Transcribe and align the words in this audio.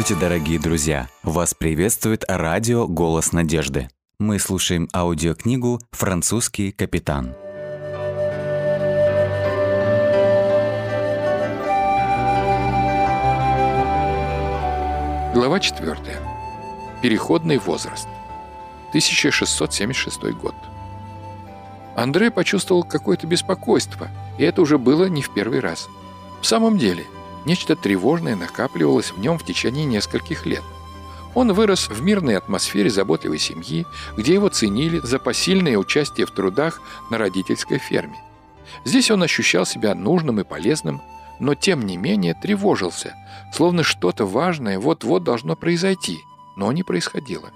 Здравствуйте, 0.00 0.28
дорогие 0.28 0.58
друзья! 0.58 1.08
Вас 1.22 1.52
приветствует 1.52 2.24
радио 2.26 2.88
«Голос 2.88 3.32
надежды». 3.32 3.90
Мы 4.18 4.38
слушаем 4.38 4.88
аудиокнигу 4.94 5.78
«Французский 5.92 6.72
капитан». 6.72 7.34
Глава 15.34 15.60
4. 15.60 15.98
Переходный 17.02 17.58
возраст. 17.58 18.08
1676 18.88 20.22
год. 20.32 20.54
Андре 21.94 22.30
почувствовал 22.30 22.84
какое-то 22.84 23.26
беспокойство, 23.26 24.08
и 24.38 24.44
это 24.44 24.62
уже 24.62 24.78
было 24.78 25.10
не 25.10 25.20
в 25.20 25.28
первый 25.34 25.60
раз. 25.60 25.90
В 26.40 26.46
самом 26.46 26.78
деле– 26.78 27.04
Нечто 27.44 27.74
тревожное 27.76 28.36
накапливалось 28.36 29.12
в 29.12 29.18
нем 29.18 29.38
в 29.38 29.44
течение 29.44 29.84
нескольких 29.84 30.46
лет. 30.46 30.62
Он 31.34 31.52
вырос 31.52 31.88
в 31.88 32.02
мирной 32.02 32.36
атмосфере 32.36 32.90
заботливой 32.90 33.38
семьи, 33.38 33.86
где 34.16 34.34
его 34.34 34.48
ценили 34.48 34.98
за 34.98 35.18
посильное 35.18 35.76
участие 35.78 36.26
в 36.26 36.32
трудах 36.32 36.80
на 37.10 37.18
родительской 37.18 37.78
ферме. 37.78 38.18
Здесь 38.84 39.10
он 39.10 39.22
ощущал 39.22 39.64
себя 39.64 39.94
нужным 39.94 40.40
и 40.40 40.44
полезным, 40.44 41.00
но 41.38 41.54
тем 41.54 41.86
не 41.86 41.96
менее 41.96 42.34
тревожился, 42.34 43.14
словно 43.52 43.82
что-то 43.82 44.26
важное 44.26 44.78
вот-вот 44.78 45.24
должно 45.24 45.56
произойти, 45.56 46.18
но 46.56 46.70
не 46.72 46.82
происходило. 46.82 47.50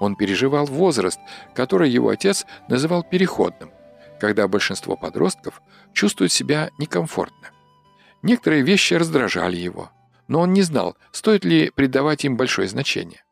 Он 0.00 0.16
переживал 0.16 0.64
возраст, 0.64 1.20
который 1.54 1.90
его 1.90 2.08
отец 2.08 2.46
называл 2.68 3.02
переходным, 3.04 3.70
когда 4.18 4.48
большинство 4.48 4.96
подростков 4.96 5.60
чувствуют 5.92 6.32
себя 6.32 6.70
некомфортно. 6.78 7.50
Некоторые 8.22 8.62
вещи 8.62 8.94
раздражали 8.94 9.56
его, 9.56 9.90
но 10.28 10.40
он 10.40 10.52
не 10.52 10.62
знал, 10.62 10.96
стоит 11.10 11.44
ли 11.44 11.70
придавать 11.70 12.24
им 12.24 12.36
большое 12.36 12.68
значение. 12.68 13.24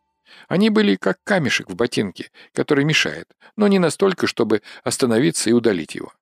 Они 0.49 0.71
были 0.71 0.97
как 0.97 1.19
камешек 1.25 1.69
в 1.69 1.75
ботинке, 1.75 2.31
который 2.53 2.85
мешает, 2.85 3.29
но 3.57 3.69
не 3.69 3.79
настолько, 3.79 4.27
чтобы 4.27 4.63
остановиться 4.83 5.51
и 5.51 5.53
удалить 5.53 5.95
его. 5.95 6.13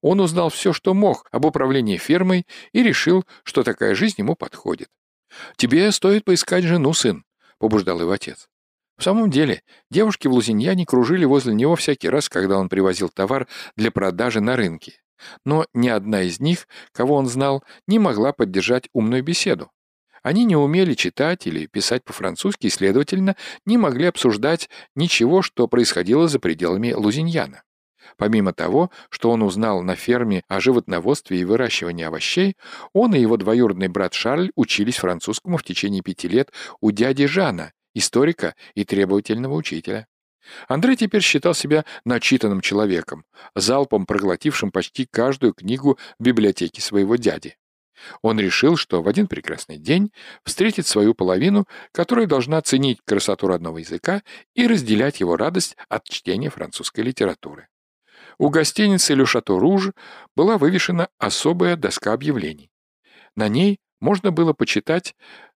Он 0.00 0.20
узнал 0.20 0.50
все, 0.50 0.72
что 0.72 0.94
мог 0.94 1.26
об 1.32 1.44
управлении 1.44 1.96
фермой 1.96 2.46
и 2.72 2.82
решил, 2.82 3.24
что 3.42 3.62
такая 3.62 3.94
жизнь 3.94 4.16
ему 4.18 4.36
подходит. 4.36 4.88
«Тебе 5.56 5.90
стоит 5.92 6.24
поискать 6.24 6.64
жену, 6.64 6.92
сын»,— 6.92 7.24
побуждал 7.58 8.00
его 8.00 8.12
отец. 8.12 8.48
В 8.96 9.02
самом 9.02 9.30
деле, 9.30 9.62
девушки 9.90 10.26
в 10.26 10.32
Лузиньяне 10.32 10.84
кружили 10.84 11.24
возле 11.24 11.54
него 11.54 11.76
всякий 11.76 12.08
раз, 12.08 12.28
когда 12.28 12.58
он 12.58 12.68
привозил 12.68 13.08
товар 13.08 13.46
для 13.76 13.90
продажи 13.90 14.40
на 14.40 14.56
рынке. 14.56 15.00
Но 15.44 15.66
ни 15.74 15.88
одна 15.88 16.22
из 16.22 16.40
них, 16.40 16.68
кого 16.92 17.16
он 17.16 17.26
знал, 17.26 17.62
не 17.86 17.98
могла 17.98 18.32
поддержать 18.32 18.88
умную 18.92 19.22
беседу. 19.22 19.70
Они 20.22 20.44
не 20.44 20.56
умели 20.56 20.94
читать 20.94 21.46
или 21.46 21.66
писать 21.66 22.04
по-французски 22.04 22.66
и, 22.66 22.70
следовательно, 22.70 23.36
не 23.64 23.78
могли 23.78 24.06
обсуждать 24.06 24.68
ничего, 24.94 25.42
что 25.42 25.68
происходило 25.68 26.28
за 26.28 26.38
пределами 26.38 26.92
Лузиньяна. 26.92 27.62
Помимо 28.16 28.52
того, 28.52 28.90
что 29.10 29.30
он 29.30 29.42
узнал 29.42 29.82
на 29.82 29.94
ферме 29.94 30.42
о 30.48 30.60
животноводстве 30.60 31.40
и 31.40 31.44
выращивании 31.44 32.04
овощей, 32.04 32.56
он 32.92 33.14
и 33.14 33.20
его 33.20 33.36
двоюродный 33.36 33.88
брат 33.88 34.14
Шарль 34.14 34.50
учились 34.56 34.96
французскому 34.96 35.56
в 35.56 35.62
течение 35.62 36.02
пяти 36.02 36.26
лет 36.28 36.50
у 36.80 36.90
дяди 36.90 37.26
Жана, 37.26 37.72
историка 37.94 38.54
и 38.74 38.84
требовательного 38.84 39.54
учителя. 39.54 40.06
Андрей 40.68 40.96
теперь 40.96 41.22
считал 41.22 41.54
себя 41.54 41.84
начитанным 42.04 42.60
человеком, 42.60 43.24
залпом 43.54 44.06
проглотившим 44.06 44.70
почти 44.70 45.06
каждую 45.06 45.54
книгу 45.54 45.98
в 46.18 46.22
библиотеке 46.22 46.80
своего 46.80 47.16
дяди. 47.16 47.56
Он 48.22 48.38
решил, 48.38 48.76
что 48.76 49.02
в 49.02 49.08
один 49.08 49.26
прекрасный 49.26 49.76
день 49.76 50.12
встретит 50.44 50.86
свою 50.86 51.14
половину, 51.14 51.66
которая 51.92 52.26
должна 52.26 52.60
ценить 52.62 53.00
красоту 53.04 53.48
родного 53.48 53.78
языка 53.78 54.22
и 54.54 54.66
разделять 54.66 55.20
его 55.20 55.36
радость 55.36 55.76
от 55.88 56.04
чтения 56.08 56.50
французской 56.50 57.00
литературы. 57.00 57.68
У 58.38 58.50
гостиницы 58.50 59.14
«Ле 59.14 59.26
Шато 59.26 59.58
Руж» 59.58 59.90
была 60.36 60.58
вывешена 60.58 61.08
особая 61.18 61.76
доска 61.76 62.12
объявлений. 62.12 62.70
На 63.34 63.48
ней 63.48 63.80
можно 64.00 64.30
было 64.30 64.52
почитать 64.52 65.16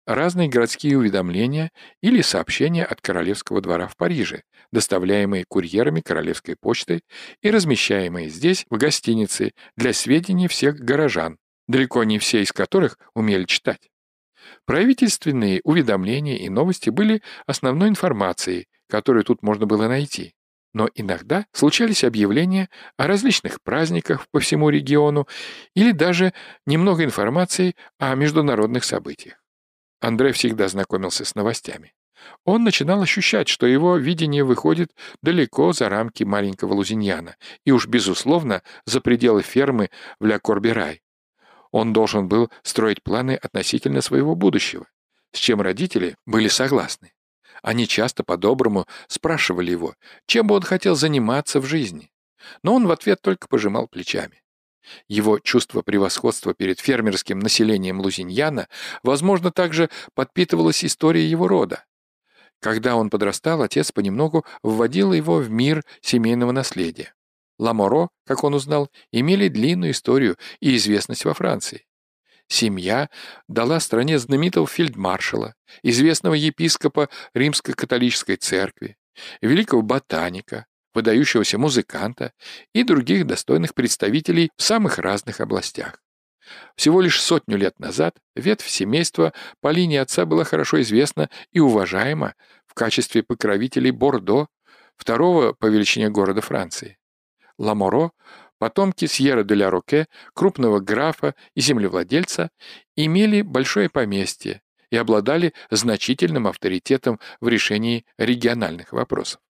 разные 0.08 0.48
городские 0.48 0.96
уведомления 0.96 1.70
или 2.02 2.22
сообщения 2.22 2.84
от 2.84 3.02
Королевского 3.02 3.60
двора 3.60 3.86
в 3.88 3.96
Париже, 3.96 4.42
доставляемые 4.72 5.44
курьерами 5.46 6.00
Королевской 6.00 6.56
почты 6.58 7.02
и 7.42 7.50
размещаемые 7.50 8.30
здесь, 8.30 8.64
в 8.70 8.78
гостинице, 8.78 9.52
для 9.76 9.92
сведений 9.92 10.48
всех 10.48 10.76
горожан, 10.76 11.36
далеко 11.68 12.04
не 12.04 12.18
все 12.18 12.42
из 12.42 12.52
которых 12.52 12.98
умели 13.14 13.44
читать. 13.44 13.90
Правительственные 14.64 15.60
уведомления 15.62 16.38
и 16.38 16.48
новости 16.48 16.88
были 16.88 17.22
основной 17.46 17.90
информацией, 17.90 18.66
которую 18.88 19.24
тут 19.24 19.42
можно 19.42 19.66
было 19.66 19.88
найти. 19.88 20.32
Но 20.72 20.88
иногда 20.94 21.46
случались 21.52 22.04
объявления 22.04 22.70
о 22.96 23.06
различных 23.06 23.62
праздниках 23.62 24.26
по 24.30 24.40
всему 24.40 24.70
региону 24.70 25.28
или 25.74 25.92
даже 25.92 26.32
немного 26.66 27.04
информации 27.04 27.74
о 27.98 28.14
международных 28.14 28.84
событиях. 28.84 29.36
Андрей 30.00 30.32
всегда 30.32 30.68
знакомился 30.68 31.24
с 31.24 31.34
новостями. 31.34 31.94
Он 32.44 32.64
начинал 32.64 33.02
ощущать, 33.02 33.48
что 33.48 33.66
его 33.66 33.96
видение 33.96 34.44
выходит 34.44 34.94
далеко 35.22 35.72
за 35.72 35.88
рамки 35.88 36.24
маленького 36.24 36.74
Лузиньяна 36.74 37.36
и 37.64 37.70
уж, 37.70 37.86
безусловно, 37.86 38.62
за 38.84 39.00
пределы 39.00 39.42
фермы 39.42 39.90
в 40.18 40.26
Ля 40.26 40.38
Корберай. 40.38 41.02
Он 41.70 41.92
должен 41.92 42.28
был 42.28 42.50
строить 42.62 43.02
планы 43.02 43.34
относительно 43.34 44.00
своего 44.00 44.34
будущего, 44.34 44.86
с 45.32 45.38
чем 45.38 45.60
родители 45.60 46.16
были 46.26 46.48
согласны. 46.48 47.12
Они 47.62 47.86
часто 47.86 48.24
по-доброму 48.24 48.86
спрашивали 49.08 49.70
его, 49.70 49.94
чем 50.26 50.46
бы 50.46 50.54
он 50.54 50.62
хотел 50.62 50.94
заниматься 50.94 51.60
в 51.60 51.66
жизни. 51.66 52.10
Но 52.62 52.74
он 52.74 52.86
в 52.86 52.90
ответ 52.90 53.20
только 53.20 53.48
пожимал 53.48 53.88
плечами. 53.88 54.42
Его 55.08 55.38
чувство 55.38 55.82
превосходства 55.82 56.54
перед 56.54 56.80
фермерским 56.80 57.38
населением 57.38 58.00
Лузиньяна, 58.00 58.68
возможно, 59.02 59.50
также 59.50 59.90
подпитывалось 60.14 60.84
историей 60.84 61.26
его 61.26 61.48
рода. 61.48 61.84
Когда 62.60 62.96
он 62.96 63.10
подрастал, 63.10 63.62
отец 63.62 63.92
понемногу 63.92 64.44
вводил 64.62 65.12
его 65.12 65.36
в 65.36 65.50
мир 65.50 65.84
семейного 66.00 66.52
наследия. 66.52 67.14
Ламоро, 67.58 68.08
как 68.26 68.44
он 68.44 68.54
узнал, 68.54 68.90
имели 69.12 69.48
длинную 69.48 69.92
историю 69.92 70.36
и 70.60 70.76
известность 70.76 71.24
во 71.24 71.34
Франции. 71.34 71.86
Семья 72.48 73.10
дала 73.46 73.78
стране 73.78 74.18
знаменитого 74.18 74.66
фельдмаршала, 74.66 75.54
известного 75.82 76.34
епископа 76.34 77.10
Римско-католической 77.34 78.36
церкви, 78.36 78.96
великого 79.42 79.82
ботаника, 79.82 80.66
выдающегося 80.94 81.58
музыканта 81.58 82.32
и 82.72 82.82
других 82.82 83.26
достойных 83.26 83.74
представителей 83.74 84.50
в 84.56 84.62
самых 84.62 84.98
разных 84.98 85.40
областях. 85.40 86.00
Всего 86.76 87.00
лишь 87.00 87.20
сотню 87.20 87.56
лет 87.56 87.78
назад 87.78 88.16
ветвь 88.34 88.68
семейства 88.68 89.32
по 89.60 89.70
линии 89.70 89.98
отца 89.98 90.24
была 90.24 90.44
хорошо 90.44 90.80
известна 90.80 91.28
и 91.52 91.60
уважаема 91.60 92.34
в 92.66 92.74
качестве 92.74 93.22
покровителей 93.22 93.90
Бордо, 93.90 94.48
второго 94.96 95.52
по 95.52 95.66
величине 95.66 96.08
города 96.10 96.40
Франции. 96.40 96.98
Ламоро, 97.58 98.12
потомки 98.58 99.06
Сьерра 99.06 99.42
де 99.42 99.54
ля 99.54 99.70
Роке, 99.70 100.06
крупного 100.34 100.80
графа 100.80 101.34
и 101.54 101.60
землевладельца, 101.60 102.50
имели 102.96 103.42
большое 103.42 103.88
поместье 103.88 104.62
и 104.90 104.96
обладали 104.96 105.52
значительным 105.70 106.46
авторитетом 106.46 107.20
в 107.40 107.48
решении 107.48 108.06
региональных 108.16 108.92
вопросов. 108.92 109.40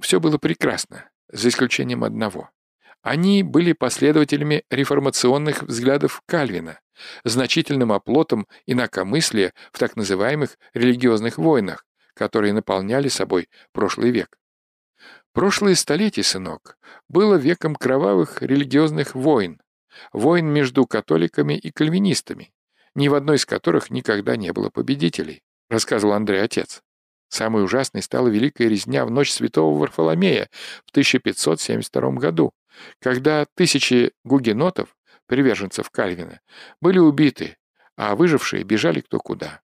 Все 0.00 0.20
было 0.20 0.38
прекрасно, 0.38 1.10
за 1.30 1.48
исключением 1.48 2.04
одного. 2.04 2.50
Они 3.02 3.42
были 3.42 3.72
последователями 3.72 4.64
реформационных 4.70 5.62
взглядов 5.62 6.22
Кальвина, 6.26 6.80
значительным 7.24 7.92
оплотом 7.92 8.46
инакомыслия 8.66 9.54
в 9.72 9.78
так 9.78 9.96
называемых 9.96 10.58
религиозных 10.74 11.38
войнах, 11.38 11.84
которые 12.14 12.52
наполняли 12.52 13.08
собой 13.08 13.48
прошлый 13.72 14.10
век. 14.10 14.38
Прошлые 15.32 15.76
столетия, 15.76 16.24
сынок, 16.24 16.78
было 17.08 17.36
веком 17.36 17.76
кровавых 17.76 18.42
религиозных 18.42 19.14
войн, 19.14 19.60
войн 20.12 20.46
между 20.46 20.84
католиками 20.86 21.54
и 21.54 21.70
кальвинистами, 21.70 22.52
ни 22.94 23.08
в 23.08 23.14
одной 23.14 23.36
из 23.36 23.46
которых 23.46 23.90
никогда 23.90 24.36
не 24.36 24.52
было 24.52 24.70
победителей, 24.70 25.42
рассказывал 25.68 26.14
Андрей 26.14 26.42
отец. 26.42 26.82
Самой 27.28 27.64
ужасной 27.64 28.02
стала 28.02 28.28
Великая 28.28 28.68
резня 28.68 29.04
в 29.04 29.10
ночь 29.10 29.32
Святого 29.32 29.78
Варфоломея 29.78 30.48
в 30.86 30.90
1572 30.90 32.12
году, 32.12 32.52
когда 33.00 33.46
тысячи 33.54 34.12
гугенотов, 34.24 34.96
приверженцев 35.26 35.90
Кальвина, 35.90 36.40
были 36.80 36.98
убиты, 36.98 37.56
а 37.96 38.16
выжившие 38.16 38.62
бежали 38.62 39.00
кто 39.00 39.18
куда. 39.18 39.60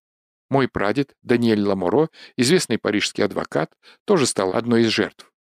Мой 0.50 0.68
прадед, 0.68 1.14
Даниэль 1.22 1.62
Ламоро, 1.62 2.10
известный 2.36 2.78
парижский 2.78 3.24
адвокат, 3.24 3.72
тоже 4.04 4.26
стал 4.26 4.54
одной 4.54 4.82
из 4.82 4.88
жертв. 4.88 5.32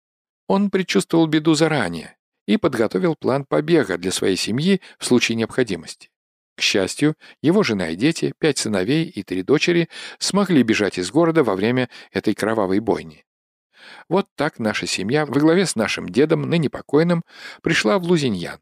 Он 0.47 0.69
предчувствовал 0.69 1.27
беду 1.27 1.55
заранее 1.55 2.17
и 2.47 2.57
подготовил 2.57 3.15
план 3.15 3.45
побега 3.45 3.97
для 3.97 4.11
своей 4.11 4.37
семьи 4.37 4.81
в 4.97 5.05
случае 5.05 5.35
необходимости. 5.35 6.09
К 6.55 6.61
счастью, 6.61 7.15
его 7.41 7.63
жена 7.63 7.89
и 7.89 7.95
дети, 7.95 8.33
пять 8.37 8.59
сыновей 8.59 9.05
и 9.05 9.23
три 9.23 9.41
дочери, 9.41 9.89
смогли 10.19 10.61
бежать 10.61 10.99
из 10.99 11.09
города 11.11 11.43
во 11.43 11.55
время 11.55 11.89
этой 12.11 12.35
кровавой 12.35 12.79
бойни. 12.79 13.25
Вот 14.07 14.27
так 14.35 14.59
наша 14.59 14.85
семья 14.85 15.25
во 15.25 15.39
главе 15.39 15.65
с 15.65 15.75
нашим 15.75 16.07
дедом, 16.07 16.43
ныне 16.43 16.69
покойным, 16.69 17.23
пришла 17.61 17.97
в 17.97 18.03
Лузиньян. 18.03 18.59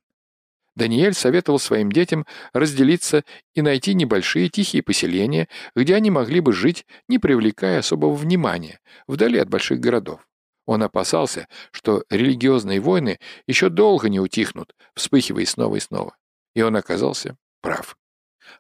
Даниэль 0.76 1.14
советовал 1.14 1.60
своим 1.60 1.92
детям 1.92 2.26
разделиться 2.54 3.26
и 3.54 3.62
найти 3.62 3.94
небольшие 3.94 4.48
тихие 4.48 4.82
поселения, 4.82 5.50
где 5.76 5.96
они 5.96 6.10
могли 6.10 6.40
бы 6.40 6.54
жить, 6.54 6.86
не 7.10 7.20
привлекая 7.20 7.80
особого 7.80 8.14
внимания, 8.14 8.80
вдали 9.06 9.38
от 9.38 9.50
больших 9.50 9.82
городов. 9.82 10.26
Он 10.66 10.82
опасался, 10.84 11.48
что 11.72 12.06
религиозные 12.10 12.80
войны 12.80 13.20
еще 13.48 13.68
долго 13.68 14.08
не 14.08 14.22
утихнут, 14.22 14.74
вспыхивая 14.96 15.46
снова 15.46 15.76
и 15.76 15.80
снова. 15.82 16.16
И 16.56 16.62
он 16.62 16.78
оказался 16.78 17.36
прав. 17.62 17.98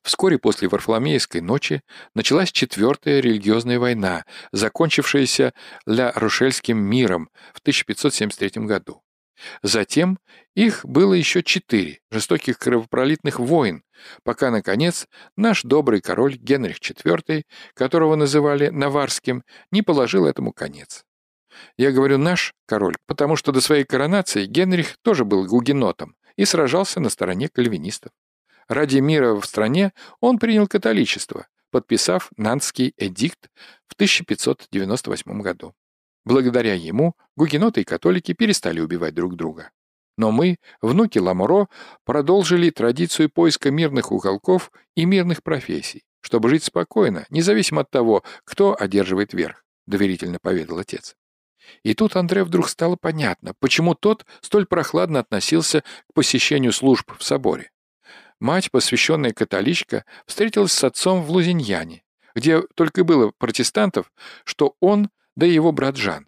Вскоре 0.03 0.37
после 0.37 0.67
Варфоломеевской 0.67 1.41
ночи 1.41 1.81
началась 2.15 2.51
четвертая 2.51 3.19
религиозная 3.19 3.79
война, 3.79 4.25
закончившаяся 4.51 5.53
Ля-Рушельским 5.85 6.77
миром 6.77 7.29
в 7.53 7.59
1573 7.59 8.65
году. 8.65 9.03
Затем 9.63 10.19
их 10.55 10.85
было 10.85 11.13
еще 11.13 11.41
четыре 11.43 11.99
жестоких 12.11 12.59
кровопролитных 12.59 13.39
войн, 13.39 13.83
пока, 14.23 14.51
наконец, 14.51 15.07
наш 15.35 15.63
добрый 15.63 16.01
король 16.01 16.35
Генрих 16.35 16.79
IV, 16.79 17.43
которого 17.73 18.15
называли 18.15 18.69
Наварским, 18.69 19.43
не 19.71 19.81
положил 19.81 20.25
этому 20.25 20.53
конец. 20.53 21.05
Я 21.77 21.91
говорю 21.91 22.17
«наш 22.17 22.53
король», 22.65 22.97
потому 23.07 23.35
что 23.35 23.51
до 23.51 23.61
своей 23.61 23.83
коронации 23.83 24.45
Генрих 24.45 24.97
тоже 25.01 25.25
был 25.25 25.45
гугенотом 25.45 26.15
и 26.35 26.45
сражался 26.45 26.99
на 26.99 27.09
стороне 27.09 27.49
кальвинистов. 27.49 28.11
Ради 28.67 28.99
мира 28.99 29.33
в 29.33 29.45
стране 29.45 29.93
он 30.19 30.39
принял 30.39 30.67
католичество, 30.67 31.47
подписав 31.71 32.29
Нанский 32.37 32.93
эдикт 32.97 33.49
в 33.87 33.93
1598 33.93 35.41
году. 35.41 35.73
Благодаря 36.23 36.75
ему 36.75 37.15
гугеноты 37.35 37.81
и 37.81 37.85
католики 37.85 38.33
перестали 38.33 38.79
убивать 38.79 39.15
друг 39.15 39.35
друга. 39.35 39.71
Но 40.17 40.31
мы, 40.31 40.57
внуки 40.81 41.17
Ламоро, 41.17 41.67
продолжили 42.05 42.69
традицию 42.69 43.29
поиска 43.29 43.71
мирных 43.71 44.11
уголков 44.11 44.71
и 44.95 45.05
мирных 45.05 45.41
профессий, 45.41 46.03
чтобы 46.21 46.49
жить 46.49 46.63
спокойно, 46.63 47.25
независимо 47.29 47.81
от 47.81 47.89
того, 47.89 48.23
кто 48.43 48.75
одерживает 48.79 49.33
верх, 49.33 49.65
доверительно 49.87 50.37
поведал 50.39 50.77
отец. 50.77 51.15
И 51.83 51.93
тут 51.93 52.15
Андре 52.15 52.43
вдруг 52.43 52.69
стало 52.69 52.97
понятно, 52.99 53.53
почему 53.59 53.95
тот 53.95 54.25
столь 54.41 54.65
прохладно 54.65 55.19
относился 55.19 55.81
к 55.81 56.13
посещению 56.13 56.73
служб 56.73 57.11
в 57.17 57.23
соборе. 57.23 57.71
Мать, 58.41 58.71
посвященная 58.71 59.33
католичка, 59.33 60.03
встретилась 60.25 60.71
с 60.71 60.83
отцом 60.83 61.21
в 61.21 61.29
Лузиньяне, 61.29 62.03
где 62.33 62.63
только 62.73 63.03
было 63.03 63.31
протестантов, 63.37 64.11
что 64.45 64.75
он 64.79 65.11
да 65.35 65.45
его 65.45 65.71
брат 65.71 65.95
Жан. 65.95 66.25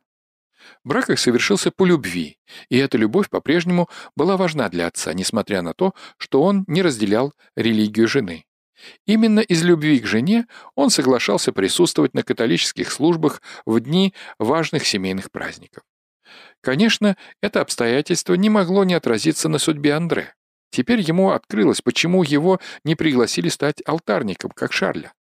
Брак 0.84 1.10
их 1.10 1.18
совершился 1.18 1.72
по 1.72 1.86
любви, 1.86 2.38
и 2.70 2.78
эта 2.78 3.00
любовь 3.00 3.32
по-прежнему 3.32 3.90
была 4.16 4.38
важна 4.38 4.70
для 4.70 4.86
отца, 4.86 5.12
несмотря 5.14 5.64
на 5.64 5.74
то, 5.74 5.96
что 6.18 6.44
он 6.44 6.66
не 6.68 6.84
разделял 6.84 7.34
религию 7.56 8.08
жены. 8.08 8.46
Именно 9.08 9.40
из 9.40 9.64
любви 9.64 10.00
к 10.00 10.06
жене 10.06 10.46
он 10.76 10.92
соглашался 10.92 11.52
присутствовать 11.52 12.14
на 12.14 12.22
католических 12.22 12.92
службах 12.92 13.42
в 13.66 13.80
дни 13.80 14.14
важных 14.38 14.86
семейных 14.86 15.32
праздников. 15.32 15.84
Конечно, 16.62 17.18
это 17.42 17.62
обстоятельство 17.62 18.36
не 18.36 18.52
могло 18.52 18.84
не 18.84 18.94
отразиться 18.94 19.50
на 19.50 19.58
судьбе 19.58 19.96
Андре. 19.96 20.36
Теперь 20.74 21.02
ему 21.02 21.30
открылось, 21.30 21.82
почему 21.82 22.24
его 22.24 22.60
не 22.84 22.96
пригласили 22.96 23.48
стать 23.48 23.84
алтарником, 23.86 24.50
как 24.50 24.74
Шарля. 24.74 25.14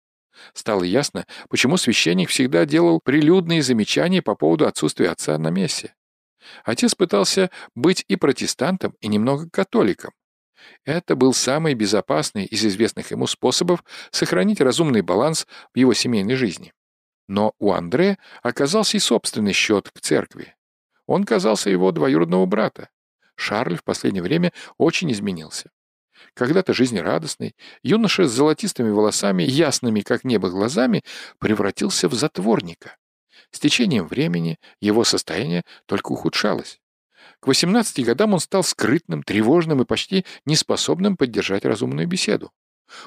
Стало 0.53 0.83
ясно, 0.83 1.27
почему 1.49 1.75
священник 1.75 2.29
всегда 2.29 2.65
делал 2.65 3.01
прилюдные 3.03 3.61
замечания 3.61 4.21
по 4.21 4.35
поводу 4.35 4.65
отсутствия 4.65 5.09
отца 5.09 5.37
на 5.37 5.49
мессе. 5.49 5.93
Отец 6.63 6.95
пытался 6.95 7.51
быть 7.75 8.05
и 8.07 8.15
протестантом, 8.15 8.95
и 9.01 9.09
немного 9.09 9.49
католиком. 9.49 10.13
Это 10.85 11.17
был 11.17 11.33
самый 11.33 11.73
безопасный 11.73 12.45
из 12.45 12.65
известных 12.65 13.11
ему 13.11 13.27
способов 13.27 13.83
сохранить 14.09 14.61
разумный 14.61 15.01
баланс 15.01 15.47
в 15.73 15.77
его 15.77 15.93
семейной 15.93 16.35
жизни. 16.35 16.71
Но 17.27 17.55
у 17.59 17.73
Андре 17.73 18.19
оказался 18.41 18.95
и 18.95 19.01
собственный 19.01 19.51
счет 19.51 19.91
к 19.91 19.99
церкви. 19.99 20.55
Он 21.07 21.25
казался 21.25 21.69
его 21.69 21.91
двоюродного 21.91 22.45
брата. 22.45 22.87
Шарль 23.35 23.77
в 23.77 23.83
последнее 23.83 24.23
время 24.23 24.53
очень 24.77 25.11
изменился. 25.11 25.71
Когда-то 26.33 26.73
жизнерадостный, 26.73 27.55
юноша 27.83 28.27
с 28.27 28.31
золотистыми 28.31 28.91
волосами, 28.91 29.43
ясными, 29.43 30.01
как 30.01 30.23
небо, 30.23 30.49
глазами, 30.49 31.03
превратился 31.39 32.07
в 32.07 32.13
затворника. 32.13 32.95
С 33.51 33.59
течением 33.59 34.07
времени 34.07 34.59
его 34.79 35.03
состояние 35.03 35.63
только 35.85 36.11
ухудшалось. 36.11 36.79
К 37.39 37.47
18 37.47 38.05
годам 38.05 38.33
он 38.33 38.39
стал 38.39 38.63
скрытным, 38.63 39.23
тревожным 39.23 39.81
и 39.81 39.85
почти 39.85 40.25
неспособным 40.45 41.17
поддержать 41.17 41.65
разумную 41.65 42.07
беседу. 42.07 42.51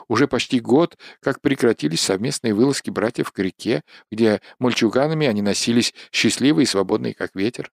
Уже 0.08 0.28
почти 0.28 0.60
год, 0.60 0.96
как 1.20 1.40
прекратились 1.40 2.00
совместные 2.00 2.54
вылазки 2.54 2.90
братьев 2.90 3.32
к 3.32 3.38
реке, 3.38 3.82
где 4.10 4.40
мальчуганами 4.58 5.26
они 5.26 5.42
носились 5.42 5.94
счастливые 6.10 6.64
и 6.64 6.68
свободные, 6.68 7.14
как 7.14 7.34
ветер. 7.34 7.70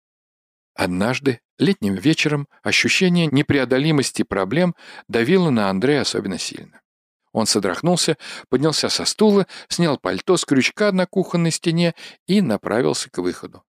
Однажды, 0.74 1.42
летним 1.58 1.96
вечером, 1.96 2.48
ощущение 2.64 3.28
непреодолимости 3.28 4.24
проблем 4.24 4.76
давило 5.08 5.50
на 5.50 5.70
Андрея 5.70 6.02
особенно 6.02 6.40
сильно. 6.40 6.82
Он 7.34 7.46
содрохнулся, 7.46 8.18
поднялся 8.50 8.90
со 8.90 9.06
стула, 9.06 9.48
снял 9.70 9.98
пальто 9.98 10.38
с 10.38 10.46
крючка 10.46 10.92
на 10.92 11.06
кухонной 11.06 11.52
стене 11.52 11.96
и 12.28 12.42
направился 12.42 13.10
к 13.10 13.18
выходу. 13.20 13.64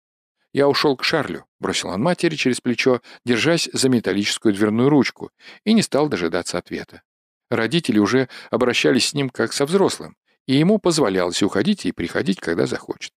«Я 0.54 0.68
ушел 0.68 0.98
к 0.98 1.04
Шарлю»,— 1.04 1.46
бросил 1.60 1.90
он 1.90 2.02
матери 2.02 2.36
через 2.36 2.60
плечо, 2.60 3.02
держась 3.24 3.70
за 3.72 3.88
металлическую 3.88 4.54
дверную 4.54 4.90
ручку, 4.90 5.32
и 5.64 5.74
не 5.74 5.82
стал 5.82 6.10
дожидаться 6.10 6.58
ответа. 6.58 7.04
Родители 7.50 8.00
уже 8.00 8.28
обращались 8.50 9.10
с 9.10 9.14
ним 9.14 9.30
как 9.30 9.54
со 9.54 9.66
взрослым, 9.66 10.18
и 10.48 10.56
ему 10.56 10.78
позволялось 10.80 11.44
уходить 11.44 11.86
и 11.86 11.92
приходить, 11.92 12.40
когда 12.40 12.66
захочет. 12.66 13.14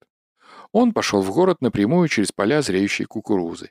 Он 0.75 0.93
пошел 0.93 1.23
в 1.23 1.31
город 1.32 1.59
напрямую 1.61 2.09
через 2.09 2.32
поля 2.32 2.61
зреющей 2.61 3.05
кукурузы. 3.05 3.71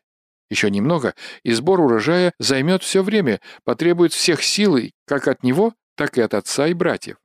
Еще 0.49 0.71
немного, 0.71 1.15
и 1.43 1.51
сбор 1.51 1.81
урожая 1.81 2.33
займет 2.39 2.81
все 2.81 3.03
время, 3.03 3.41
потребует 3.65 4.13
всех 4.13 4.41
сил, 4.41 4.77
как 5.05 5.27
от 5.27 5.43
него, 5.43 5.73
так 5.95 6.17
и 6.17 6.21
от 6.21 6.33
отца 6.33 6.67
и 6.67 6.73
братьев. 6.73 7.17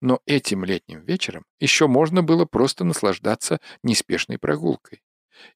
Но 0.00 0.20
этим 0.24 0.64
летним 0.64 1.00
вечером 1.00 1.44
еще 1.58 1.88
можно 1.88 2.22
было 2.22 2.44
просто 2.44 2.84
наслаждаться 2.84 3.58
неспешной 3.82 4.38
прогулкой. 4.38 5.02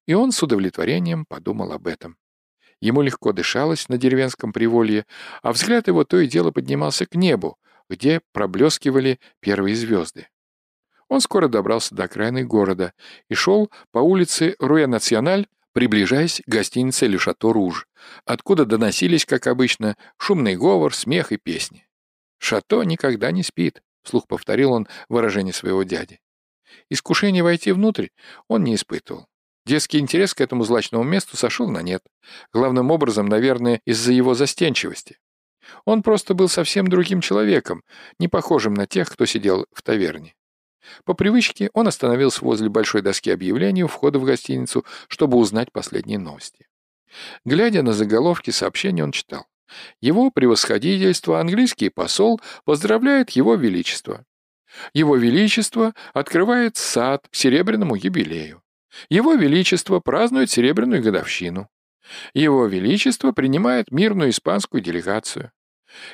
И 0.06 0.14
он 0.14 0.32
с 0.32 0.42
удовлетворением 0.42 1.24
подумал 1.24 1.70
об 1.70 1.86
этом. 1.86 2.16
Ему 2.80 3.00
легко 3.00 3.32
дышалось 3.32 3.88
на 3.88 3.96
деревенском 3.96 4.52
приволье, 4.52 5.06
а 5.42 5.52
взгляд 5.52 5.86
его 5.86 6.02
то 6.02 6.18
и 6.18 6.26
дело 6.26 6.50
поднимался 6.50 7.06
к 7.06 7.14
небу, 7.14 7.58
где 7.88 8.22
проблескивали 8.32 9.20
первые 9.38 9.76
звезды. 9.76 10.26
Он 11.08 11.20
скоро 11.20 11.48
добрался 11.48 11.94
до 11.94 12.04
окраины 12.04 12.44
города 12.44 12.92
и 13.28 13.34
шел 13.34 13.70
по 13.92 13.98
улице 13.98 14.56
Руя-Националь, 14.58 15.46
приближаясь 15.72 16.42
к 16.44 16.48
гостинице 16.48 17.06
«Ле 17.06 17.18
Шато 17.18 17.52
Руж», 17.52 17.86
откуда 18.24 18.64
доносились, 18.64 19.26
как 19.26 19.46
обычно, 19.46 19.96
шумный 20.16 20.56
говор, 20.56 20.94
смех 20.94 21.32
и 21.32 21.36
песни. 21.36 21.86
«Шато 22.38 22.82
никогда 22.82 23.30
не 23.30 23.42
спит»,— 23.42 23.82
вслух 24.02 24.26
повторил 24.26 24.72
он 24.72 24.88
выражение 25.08 25.52
своего 25.52 25.82
дяди. 25.82 26.20
Искушение 26.90 27.42
войти 27.42 27.72
внутрь 27.72 28.08
он 28.48 28.64
не 28.64 28.74
испытывал. 28.74 29.26
Детский 29.66 29.98
интерес 29.98 30.32
к 30.32 30.40
этому 30.40 30.62
злачному 30.62 31.02
месту 31.02 31.36
сошел 31.36 31.68
на 31.68 31.82
нет. 31.82 32.02
Главным 32.52 32.92
образом, 32.92 33.26
наверное, 33.26 33.80
из-за 33.84 34.12
его 34.12 34.34
застенчивости. 34.34 35.18
Он 35.84 36.04
просто 36.04 36.34
был 36.34 36.48
совсем 36.48 36.86
другим 36.86 37.20
человеком, 37.20 37.82
не 38.20 38.28
похожим 38.28 38.74
на 38.74 38.86
тех, 38.86 39.10
кто 39.10 39.26
сидел 39.26 39.66
в 39.72 39.82
таверне. 39.82 40.35
По 41.04 41.14
привычке 41.14 41.70
он 41.72 41.88
остановился 41.88 42.44
возле 42.44 42.68
большой 42.68 43.02
доски 43.02 43.30
объявлений 43.30 43.84
у 43.84 43.88
входа 43.88 44.18
в 44.18 44.24
гостиницу, 44.24 44.84
чтобы 45.08 45.36
узнать 45.36 45.72
последние 45.72 46.18
новости. 46.18 46.66
Глядя 47.44 47.82
на 47.82 47.92
заголовки 47.92 48.50
сообщения, 48.50 49.04
он 49.04 49.12
читал. 49.12 49.46
Его 50.00 50.30
превосходительство, 50.30 51.40
английский 51.40 51.88
посол, 51.88 52.40
поздравляет 52.64 53.30
его 53.30 53.54
величество. 53.54 54.24
Его 54.92 55.16
величество 55.16 55.94
открывает 56.12 56.76
сад 56.76 57.26
к 57.30 57.34
серебряному 57.34 57.96
юбилею. 57.96 58.62
Его 59.08 59.34
величество 59.34 60.00
празднует 60.00 60.50
серебряную 60.50 61.02
годовщину. 61.02 61.68
Его 62.34 62.66
величество 62.66 63.32
принимает 63.32 63.90
мирную 63.90 64.30
испанскую 64.30 64.80
делегацию. 64.80 65.50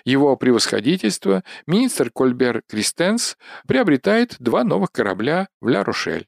Его 0.04 0.36
превосходительство, 0.36 1.44
министр 1.66 2.10
Кольбер 2.10 2.62
Кристенс, 2.68 3.36
приобретает 3.66 4.36
два 4.38 4.64
новых 4.64 4.92
корабля 4.92 5.48
в 5.60 5.68
Ля-Рошель. 5.68 6.26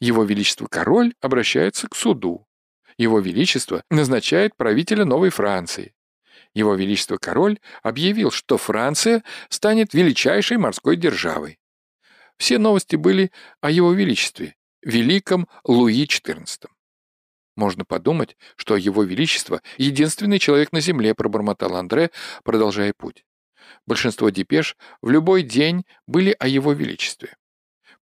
Его 0.00 0.24
Величество 0.24 0.66
Король 0.66 1.14
обращается 1.20 1.88
к 1.88 1.94
суду. 1.94 2.46
Его 2.96 3.20
Величество 3.20 3.84
назначает 3.90 4.56
правителя 4.56 5.04
Новой 5.04 5.30
Франции. 5.30 5.94
Его 6.54 6.74
Величество 6.74 7.16
Король 7.16 7.58
объявил, 7.82 8.30
что 8.30 8.58
Франция 8.58 9.24
станет 9.48 9.94
величайшей 9.94 10.58
морской 10.58 10.96
державой. 10.96 11.58
Все 12.36 12.58
новости 12.58 12.96
были 12.96 13.32
о 13.60 13.70
Его 13.70 13.92
Величестве, 13.92 14.56
великом 14.82 15.48
Луи 15.64 16.04
XIV. 16.04 16.68
Можно 17.56 17.84
подумать, 17.84 18.36
что 18.56 18.76
Его 18.76 19.02
Величество— 19.02 19.60
единственный 19.76 20.38
человек 20.38 20.72
на 20.72 20.80
Земле, 20.80 21.14
пробормотал 21.14 21.76
Андре, 21.76 22.10
продолжая 22.44 22.94
путь. 22.96 23.24
Большинство 23.86 24.30
депеш 24.30 24.76
в 25.02 25.10
любой 25.10 25.42
день 25.42 25.84
были 26.06 26.34
о 26.38 26.48
Его 26.48 26.72
Величестве. 26.72 27.36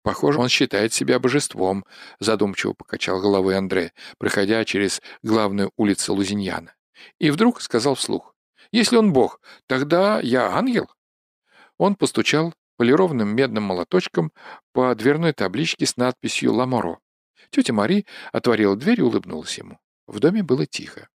Похоже, 0.02 0.38
он 0.38 0.48
считает 0.48 0.92
себя 0.92 1.18
божеством, 1.18 1.84
задумчиво 2.20 2.72
покачал 2.72 3.20
головой 3.20 3.56
Андре, 3.58 3.92
проходя 4.18 4.64
через 4.64 5.02
главную 5.22 5.72
улицу 5.76 6.14
Лузиньяна. 6.14 6.74
И 7.18 7.30
вдруг 7.30 7.60
сказал 7.60 7.94
вслух. 7.96 8.34
«Если 8.72 8.96
он 8.96 9.12
бог, 9.12 9.40
тогда 9.66 10.20
я 10.20 10.52
ангел?» 10.56 10.88
Он 11.76 11.96
постучал 11.96 12.54
полированным 12.76 13.34
медным 13.34 13.64
молоточком 13.64 14.32
по 14.72 14.94
дверной 14.94 15.32
табличке 15.32 15.86
с 15.86 15.96
надписью 15.96 16.54
«Ламоро». 16.54 16.98
Тетя 17.50 17.72
Мари 17.72 18.06
отворила 18.32 18.76
дверь 18.76 19.00
и 19.00 19.02
улыбнулась 19.02 19.58
ему. 19.58 19.78
В 20.06 20.18
доме 20.20 20.42
было 20.42 20.66
тихо. 20.66 21.08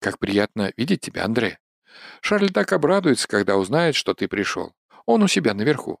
«Как 0.00 0.18
приятно 0.18 0.72
видеть 0.76 1.00
тебя, 1.00 1.24
Андре. 1.24 1.58
Шарль 2.20 2.50
так 2.50 2.72
обрадуется, 2.72 3.26
когда 3.26 3.56
узнает, 3.56 3.94
что 3.94 4.14
ты 4.14 4.28
пришел. 4.28 4.74
Он 5.06 5.22
у 5.22 5.28
себя 5.28 5.54
наверху. 5.54 5.98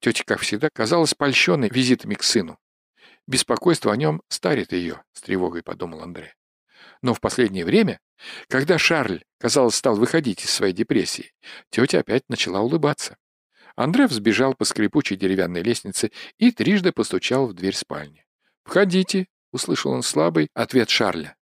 Тетя, 0.00 0.24
как 0.26 0.40
всегда, 0.40 0.68
казалась 0.70 1.14
польщенной 1.14 1.68
визитами 1.68 2.14
к 2.14 2.22
сыну. 2.22 2.58
Беспокойство 3.26 3.92
о 3.92 3.96
нем 3.96 4.22
старит 4.28 4.72
ее, 4.72 5.02
с 5.12 5.20
тревогой 5.20 5.62
подумал 5.62 6.02
Андре. 6.02 6.34
Но 7.02 7.14
в 7.14 7.20
последнее 7.20 7.64
время, 7.64 8.00
когда 8.48 8.78
Шарль, 8.78 9.24
казалось, 9.38 9.74
стал 9.76 9.96
выходить 9.96 10.42
из 10.44 10.50
своей 10.50 10.72
депрессии, 10.72 11.32
тетя 11.70 12.00
опять 12.00 12.28
начала 12.28 12.60
улыбаться. 12.60 13.16
Андре 13.76 14.06
взбежал 14.06 14.54
по 14.54 14.64
скрипучей 14.64 15.16
деревянной 15.16 15.62
лестнице 15.62 16.10
и 16.38 16.50
трижды 16.50 16.92
постучал 16.92 17.46
в 17.46 17.54
дверь 17.54 17.76
спальни. 17.76 18.26
«Входите»,— 18.64 19.26
услышал 19.52 19.92
он 19.92 20.02
слабый 20.02 20.48
ответ 20.54 20.90
Шарля. 20.90 21.36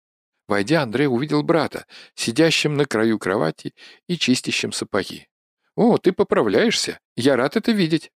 Войдя, 0.49 0.83
Андрей 0.83 1.07
увидел 1.07 1.43
брата, 1.43 1.87
сидящим 2.15 2.77
на 2.77 2.87
краю 2.87 3.19
кровати 3.19 3.75
и 4.07 4.17
чистящим 4.17 4.73
сапоги. 4.73 5.29
«О, 5.75 5.99
ты 5.99 6.13
поправляешься. 6.13 6.99
Я 7.17 7.37
рад 7.37 7.57
это 7.57 7.73
видеть». 7.73 8.11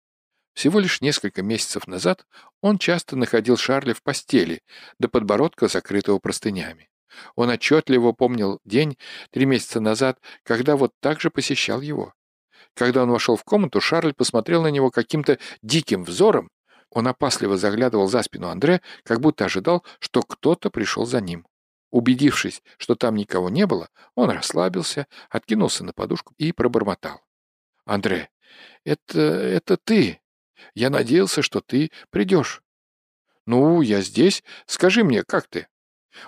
Всего 0.55 0.79
лишь 0.81 1.01
несколько 1.01 1.43
месяцев 1.43 1.87
назад 1.87 2.27
он 2.61 2.79
часто 2.79 3.17
находил 3.17 3.57
Шарля 3.57 3.95
в 3.95 4.03
постели, 4.03 4.63
до 4.99 5.09
подбородка 5.09 5.69
закрытого 5.69 6.19
простынями. 6.19 6.89
Он 7.35 7.51
отчетливо 7.51 8.13
помнил 8.13 8.61
день 8.65 8.97
три 9.31 9.45
месяца 9.45 9.81
назад, 9.81 10.21
когда 10.45 10.77
вот 10.77 10.93
так 11.01 11.21
же 11.21 11.31
посещал 11.31 11.81
его. 11.81 12.15
Когда 12.75 13.03
он 13.03 13.11
вошел 13.11 13.37
в 13.37 13.45
комнату, 13.45 13.81
Шарль 13.81 14.15
посмотрел 14.15 14.63
на 14.63 14.69
него 14.69 14.91
каким-то 14.91 15.39
диким 15.63 16.05
взором. 16.05 16.51
Он 16.91 17.07
опасливо 17.07 17.57
заглядывал 17.57 18.09
за 18.09 18.23
спину 18.23 18.49
Андре, 18.49 18.83
как 19.05 19.21
будто 19.21 19.45
ожидал, 19.45 19.85
что 20.01 20.23
кто-то 20.23 20.71
пришел 20.71 21.07
за 21.07 21.21
ним. 21.21 21.47
Убедившись, 21.91 22.63
что 22.79 22.95
там 22.95 23.17
никого 23.17 23.49
не 23.49 23.67
было, 23.67 23.89
он 24.15 24.31
расслабился, 24.31 25.07
откинулся 25.29 25.85
на 25.85 25.93
подушку 25.93 26.35
и 26.39 26.53
пробормотал. 26.53 27.21
«Андре, 27.85 28.31
это... 28.85 29.21
это 29.21 29.77
ты. 29.77 30.21
Я 30.75 30.91
надеялся, 30.91 31.43
что 31.43 31.61
ты 31.61 31.91
придешь». 32.11 32.63
«Ну, 33.47 33.81
я 33.83 34.01
здесь. 34.03 34.45
Скажи 34.67 35.03
мне, 35.03 35.25
как 35.25 35.49
ты?» 35.49 35.67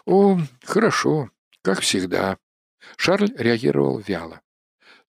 «О, 0.07 0.39
хорошо, 0.65 1.31
как 1.63 1.81
всегда». 1.81 2.39
Шарль 2.97 3.33
реагировал 3.37 3.99
вяло. 3.99 4.41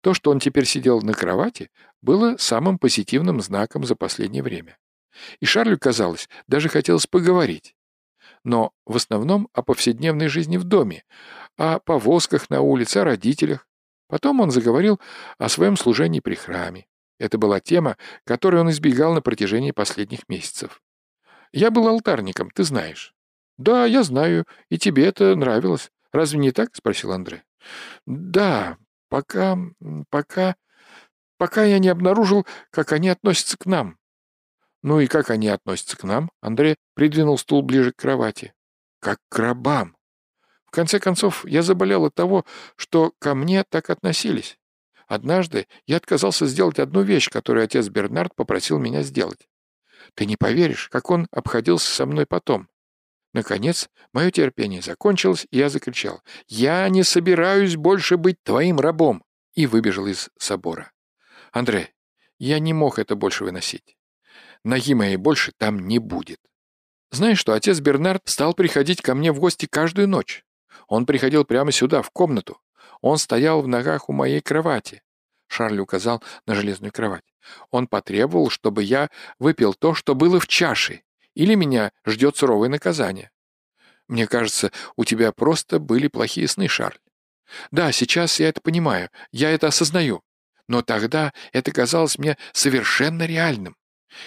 То, 0.02 0.14
что 0.14 0.32
он 0.32 0.40
теперь 0.40 0.66
сидел 0.66 1.02
на 1.02 1.14
кровати, 1.14 1.70
было 2.02 2.36
самым 2.38 2.80
позитивным 2.80 3.40
знаком 3.40 3.86
за 3.86 3.96
последнее 3.96 4.44
время. 4.44 4.78
И 5.40 5.46
Шарлю 5.46 5.78
казалось, 5.78 6.30
даже 6.48 6.70
хотелось 6.70 7.08
поговорить 7.08 7.76
но 8.44 8.74
в 8.86 8.96
основном 8.96 9.50
о 9.54 9.62
повседневной 9.62 10.28
жизни 10.28 10.58
в 10.58 10.64
доме, 10.64 11.04
о 11.58 11.80
повозках 11.80 12.50
на 12.50 12.62
улице, 12.62 12.98
о 12.98 13.04
родителях. 13.04 13.68
Потом 14.08 14.42
он 14.42 14.52
заговорил 14.52 15.00
о 15.38 15.50
своем 15.50 15.78
служении 15.78 16.20
при 16.20 16.36
храме. 16.36 16.88
Это 17.20 17.38
была 17.38 17.60
тема, 17.60 17.98
которую 18.26 18.62
он 18.62 18.72
избегал 18.72 19.14
на 19.14 19.22
протяжении 19.22 19.72
последних 19.72 20.28
месяцев. 20.28 20.82
«Я 21.54 21.72
был 21.72 21.88
алтарником, 21.88 22.50
ты 22.50 22.64
знаешь». 22.64 23.14
«Да, 23.58 23.86
я 23.86 24.04
знаю, 24.04 24.46
и 24.70 24.80
тебе 24.80 25.06
это 25.06 25.36
нравилось. 25.36 25.92
Разве 26.12 26.40
не 26.40 26.52
так?»— 26.52 26.70
спросил 26.76 27.12
Андре. 27.12 27.44
«Да, 28.08 28.78
пока... 29.08 29.58
пока... 30.10 30.56
пока 31.38 31.64
я 31.64 31.78
не 31.78 31.90
обнаружил, 31.90 32.48
как 32.72 32.92
они 32.92 33.10
относятся 33.10 33.58
к 33.58 33.68
нам. 33.68 34.00
Ну 34.84 35.00
и 35.00 35.08
как 35.08 35.30
они 35.30 35.48
относятся 35.48 35.98
к 35.98 36.04
нам? 36.04 36.32
Андрей 36.42 36.76
придвинул 36.96 37.38
стул 37.38 37.62
ближе 37.62 37.92
к 37.92 37.98
кровати. 37.98 38.54
Как 39.00 39.20
к 39.30 39.38
рабам. 39.38 39.96
В 40.66 40.72
конце 40.72 41.00
концов, 41.00 41.46
я 41.46 41.62
заболел 41.62 42.06
от 42.06 42.16
того, 42.16 42.46
что 42.76 43.14
ко 43.20 43.36
мне 43.36 43.64
так 43.64 43.90
относились. 43.90 44.58
Однажды 45.08 45.68
я 45.86 45.98
отказался 45.98 46.46
сделать 46.46 46.80
одну 46.80 47.02
вещь, 47.02 47.30
которую 47.30 47.66
отец 47.66 47.90
Бернард 47.90 48.34
попросил 48.36 48.80
меня 48.80 49.04
сделать. 49.04 49.50
Ты 50.14 50.26
не 50.26 50.38
поверишь, 50.38 50.88
как 50.90 51.10
он 51.10 51.28
обходился 51.32 51.94
со 51.94 52.06
мной 52.06 52.26
потом. 52.26 52.70
Наконец, 53.34 53.90
мое 54.14 54.32
терпение 54.32 54.82
закончилось, 54.82 55.48
и 55.52 55.58
я 55.58 55.70
закричал 55.70 56.22
«Я 56.48 56.88
не 56.90 57.04
собираюсь 57.04 57.76
больше 57.76 58.18
быть 58.18 58.42
твоим 58.44 58.80
рабом!» 58.80 59.24
и 59.54 59.68
выбежал 59.68 60.08
из 60.08 60.30
собора. 60.38 60.92
Андрей, 61.52 61.90
я 62.40 62.60
не 62.60 62.74
мог 62.74 62.98
это 62.98 63.16
больше 63.16 63.44
выносить. 63.44 63.98
Ноги 64.64 64.94
моей 64.94 65.18
больше 65.18 65.52
там 65.58 65.88
не 65.88 66.00
будет. 66.00 66.40
Знаешь 67.12 67.40
что, 67.40 67.54
отец 67.54 67.80
Бернард 67.80 68.22
стал 68.26 68.54
приходить 68.54 69.02
ко 69.02 69.16
мне 69.16 69.32
в 69.32 69.40
гости 69.40 69.66
каждую 69.66 70.08
ночь. 70.08 70.46
Он 70.88 71.06
приходил 71.06 71.46
прямо 71.46 71.72
сюда, 71.72 72.02
в 72.02 72.12
комнату. 72.12 72.62
Он 73.02 73.18
стоял 73.18 73.62
в 73.62 73.68
ногах 73.68 74.10
у 74.10 74.14
моей 74.14 74.42
кровати. 74.42 75.02
Шарль 75.48 75.80
указал 75.80 76.24
на 76.46 76.56
железную 76.56 76.92
кровать. 76.92 77.26
Он 77.72 77.88
потребовал, 77.88 78.50
чтобы 78.50 78.84
я 78.84 79.10
выпил 79.40 79.74
то, 79.74 79.94
что 79.94 80.16
было 80.16 80.40
в 80.40 80.48
чаше, 80.48 81.04
или 81.34 81.56
меня 81.56 81.92
ждет 82.06 82.38
суровое 82.38 82.70
наказание. 82.70 83.32
Мне 84.08 84.28
кажется, 84.28 84.72
у 84.96 85.04
тебя 85.04 85.32
просто 85.32 85.80
были 85.80 86.08
плохие 86.08 86.48
сны, 86.48 86.68
Шарль. 86.68 87.00
Да, 87.72 87.92
сейчас 87.92 88.40
я 88.40 88.50
это 88.50 88.62
понимаю, 88.62 89.10
я 89.32 89.50
это 89.52 89.68
осознаю. 89.68 90.24
Но 90.68 90.82
тогда 90.82 91.34
это 91.52 91.72
казалось 91.72 92.18
мне 92.18 92.38
совершенно 92.54 93.24
реальным. 93.24 93.76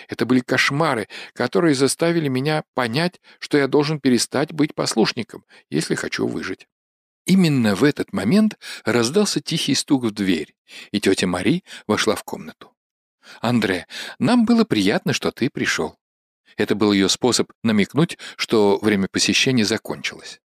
Это 0.09 0.27
были 0.27 0.41
кошмары, 0.41 1.09
которые 1.35 1.75
заставили 1.75 2.29
меня 2.29 2.65
понять, 2.75 3.21
что 3.39 3.59
я 3.59 3.69
должен 3.69 4.01
перестать 4.01 4.53
быть 4.53 4.75
послушником, 4.75 5.45
если 5.71 5.95
хочу 5.95 6.27
выжить. 6.27 6.67
Именно 7.27 7.75
в 7.75 7.85
этот 7.85 8.13
момент 8.13 8.59
раздался 8.85 9.41
тихий 9.41 9.75
стук 9.75 10.05
в 10.05 10.11
дверь, 10.11 10.55
и 10.91 11.01
тетя 11.01 11.27
Мари 11.27 11.65
вошла 11.87 12.17
в 12.17 12.25
комнату. 12.25 12.71
«Андре, 13.41 13.87
нам 14.19 14.45
было 14.45 14.65
приятно, 14.65 15.15
что 15.15 15.31
ты 15.31 15.49
пришел». 15.49 15.97
Это 16.57 16.75
был 16.75 16.93
ее 16.93 17.09
способ 17.09 17.51
намекнуть, 17.63 18.19
что 18.37 18.79
время 18.81 19.09
посещения 19.09 19.65
закончилось. 19.65 20.41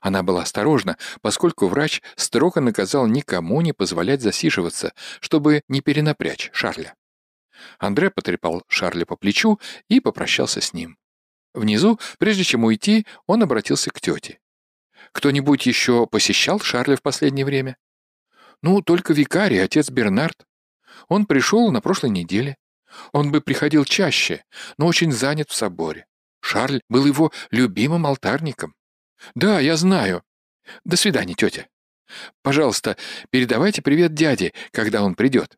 Она 0.00 0.22
была 0.22 0.42
осторожна, 0.42 0.98
поскольку 1.20 1.68
врач 1.68 2.02
строго 2.16 2.60
наказал 2.60 3.06
никому 3.06 3.60
не 3.60 3.72
позволять 3.72 4.20
засиживаться, 4.20 4.92
чтобы 5.20 5.62
не 5.68 5.80
перенапрячь 5.80 6.50
Шарля. 6.52 6.94
Андре 7.78 8.10
потрепал 8.10 8.62
Шарля 8.68 9.04
по 9.04 9.16
плечу 9.16 9.60
и 9.88 10.00
попрощался 10.00 10.60
с 10.60 10.72
ним. 10.72 10.98
Внизу, 11.52 12.00
прежде 12.18 12.44
чем 12.44 12.64
уйти, 12.64 13.06
он 13.26 13.42
обратился 13.42 13.90
к 13.90 14.00
тете. 14.00 14.40
«Кто-нибудь 15.12 15.66
еще 15.66 16.06
посещал 16.06 16.58
Шарля 16.60 16.96
в 16.96 17.02
последнее 17.02 17.44
время?» 17.44 17.76
«Ну, 18.62 18.82
только 18.82 19.12
викарий, 19.12 19.62
отец 19.62 19.90
Бернард. 19.90 20.46
Он 21.08 21.26
пришел 21.26 21.70
на 21.70 21.80
прошлой 21.80 22.10
неделе. 22.10 22.56
Он 23.12 23.30
бы 23.30 23.40
приходил 23.40 23.84
чаще, 23.84 24.44
но 24.78 24.86
очень 24.86 25.12
занят 25.12 25.50
в 25.50 25.54
соборе. 25.54 26.06
Шарль 26.40 26.80
был 26.88 27.06
его 27.06 27.32
любимым 27.50 28.06
алтарником. 28.06 28.74
Да, 29.34 29.60
я 29.60 29.76
знаю. 29.76 30.22
До 30.84 30.96
свидания, 30.96 31.34
тетя. 31.34 31.66
Пожалуйста, 32.42 32.96
передавайте 33.30 33.82
привет 33.82 34.14
дяде, 34.14 34.52
когда 34.70 35.02
он 35.02 35.14
придет. 35.14 35.56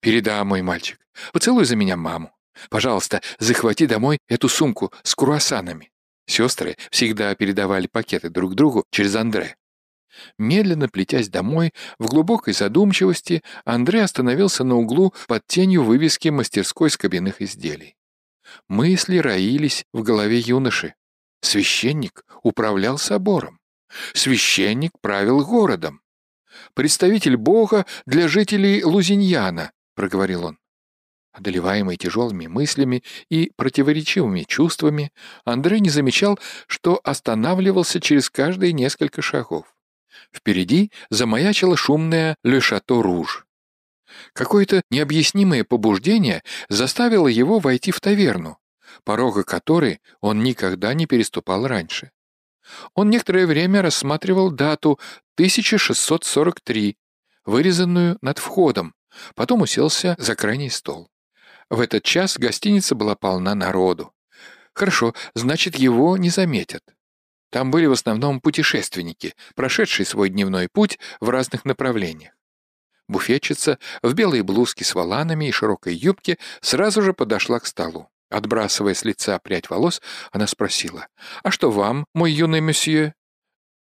Передам, 0.00 0.48
мой 0.48 0.62
мальчик. 0.62 0.98
Поцелуй 1.32 1.64
за 1.64 1.76
меня 1.76 1.96
маму. 1.96 2.32
Пожалуйста, 2.68 3.22
захвати 3.38 3.86
домой 3.86 4.18
эту 4.28 4.48
сумку 4.48 4.92
с 5.02 5.14
круассанами. 5.14 5.90
Сестры 6.26 6.76
всегда 6.90 7.34
передавали 7.34 7.86
пакеты 7.86 8.28
друг 8.28 8.54
другу 8.54 8.84
через 8.90 9.16
Андре. 9.16 9.56
Медленно 10.38 10.88
плетясь 10.88 11.28
домой, 11.28 11.72
в 11.98 12.06
глубокой 12.06 12.52
задумчивости, 12.52 13.42
Андре 13.64 14.02
остановился 14.02 14.64
на 14.64 14.76
углу 14.76 15.14
под 15.28 15.46
тенью 15.46 15.84
вывески 15.84 16.28
мастерской 16.28 16.90
скобяных 16.90 17.40
изделий. 17.40 17.96
Мысли 18.68 19.18
роились 19.18 19.84
в 19.92 20.02
голове 20.02 20.38
юноши. 20.38 20.94
Священник 21.40 22.24
управлял 22.42 22.98
собором. 22.98 23.58
Священник 24.14 24.92
правил 25.00 25.44
городом. 25.44 26.00
Представитель 26.74 27.36
Бога 27.36 27.86
для 28.06 28.28
жителей 28.28 28.84
Лузиньяна»,— 28.84 29.72
проговорил 29.94 30.44
он. 30.46 30.58
Одолеваемый 31.32 31.96
тяжелыми 31.96 32.48
мыслями 32.48 33.04
и 33.28 33.52
противоречивыми 33.56 34.42
чувствами, 34.42 35.12
Андрей 35.44 35.80
не 35.80 35.90
замечал, 35.90 36.40
что 36.66 37.00
останавливался 37.04 38.00
через 38.00 38.28
каждые 38.30 38.72
несколько 38.72 39.22
шагов. 39.22 39.66
Впереди 40.32 40.90
замаячило 41.08 41.76
шумное 41.76 42.36
«Ле 42.42 42.60
Шато 42.60 43.00
Руж». 43.00 43.46
Какое-то 44.32 44.82
необъяснимое 44.90 45.62
побуждение 45.62 46.42
заставило 46.68 47.28
его 47.28 47.60
войти 47.60 47.92
в 47.92 48.00
таверну, 48.00 48.58
порога 49.04 49.44
которой 49.44 50.00
он 50.20 50.42
никогда 50.42 50.94
не 50.94 51.06
переступал 51.06 51.68
раньше. 51.68 52.10
Он 52.94 53.10
некоторое 53.10 53.46
время 53.46 53.82
рассматривал 53.82 54.50
дату 54.50 54.98
1643, 55.34 56.96
вырезанную 57.44 58.18
над 58.20 58.38
входом, 58.38 58.94
потом 59.34 59.62
уселся 59.62 60.14
за 60.18 60.34
крайний 60.34 60.70
стол. 60.70 61.10
В 61.68 61.80
этот 61.80 62.02
час 62.02 62.38
гостиница 62.38 62.94
была 62.94 63.14
полна 63.14 63.54
народу. 63.54 64.12
Хорошо, 64.74 65.14
значит, 65.34 65.76
его 65.76 66.16
не 66.16 66.30
заметят. 66.30 66.82
Там 67.50 67.70
были 67.70 67.86
в 67.86 67.92
основном 67.92 68.40
путешественники, 68.40 69.34
прошедшие 69.54 70.06
свой 70.06 70.30
дневной 70.30 70.68
путь 70.68 70.98
в 71.20 71.28
разных 71.28 71.64
направлениях. 71.64 72.32
Буфетчица 73.08 73.78
в 74.02 74.14
белой 74.14 74.42
блузке 74.42 74.84
с 74.84 74.94
воланами 74.94 75.46
и 75.46 75.52
широкой 75.52 75.94
юбке 75.94 76.38
сразу 76.60 77.02
же 77.02 77.12
подошла 77.12 77.58
к 77.58 77.66
столу. 77.66 78.08
Отбрасывая 78.30 78.94
с 78.94 79.04
лица 79.04 79.38
прядь 79.40 79.68
волос, 79.68 80.00
она 80.30 80.46
спросила, 80.46 81.08
«А 81.42 81.50
что 81.50 81.70
вам, 81.70 82.06
мой 82.14 82.32
юный 82.32 82.60
месье?» 82.60 83.14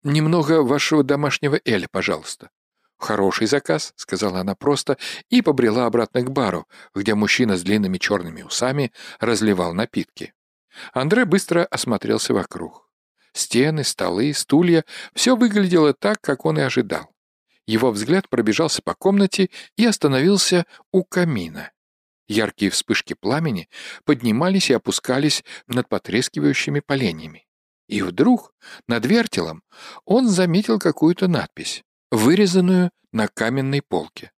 «Немного 0.03 0.63
вашего 0.63 1.03
домашнего 1.03 1.59
эля, 1.65 1.87
пожалуйста». 1.91 2.49
«Хороший 2.97 3.47
заказ»,— 3.47 3.93
сказала 3.95 4.39
она 4.39 4.55
просто, 4.55 4.97
и 5.29 5.41
побрела 5.41 5.85
обратно 5.85 6.21
к 6.21 6.31
бару, 6.31 6.67
где 6.95 7.15
мужчина 7.15 7.55
с 7.57 7.61
длинными 7.61 7.97
черными 7.97 8.41
усами 8.41 8.91
разливал 9.19 9.73
напитки. 9.73 10.33
Андре 10.93 11.25
быстро 11.25 11.65
осмотрелся 11.65 12.33
вокруг. 12.33 12.89
Стены, 13.33 13.83
столы, 13.83 14.33
стулья— 14.33 14.83
все 15.13 15.35
выглядело 15.35 15.93
так, 15.93 16.19
как 16.21 16.45
он 16.45 16.57
и 16.57 16.61
ожидал. 16.61 17.13
Его 17.67 17.91
взгляд 17.91 18.27
пробежался 18.29 18.81
по 18.81 18.95
комнате 18.95 19.49
и 19.77 19.85
остановился 19.85 20.65
у 20.91 21.03
камина. 21.03 21.71
Яркие 22.29 22.69
вспышки 22.69 23.15
пламени 23.15 23.67
поднимались 24.05 24.69
и 24.69 24.73
опускались 24.73 25.43
над 25.65 25.89
потрескивающими 25.89 26.79
поленьями. 26.79 27.47
И 27.87 28.03
вдруг 28.03 28.53
над 28.87 29.03
вертелом 29.07 29.63
он 30.05 30.29
заметил 30.29 30.77
какую-то 30.77 31.27
надпись, 31.27 31.83
вырезанную 32.11 32.91
на 33.11 33.27
каменной 33.27 33.81
полке. 33.81 34.31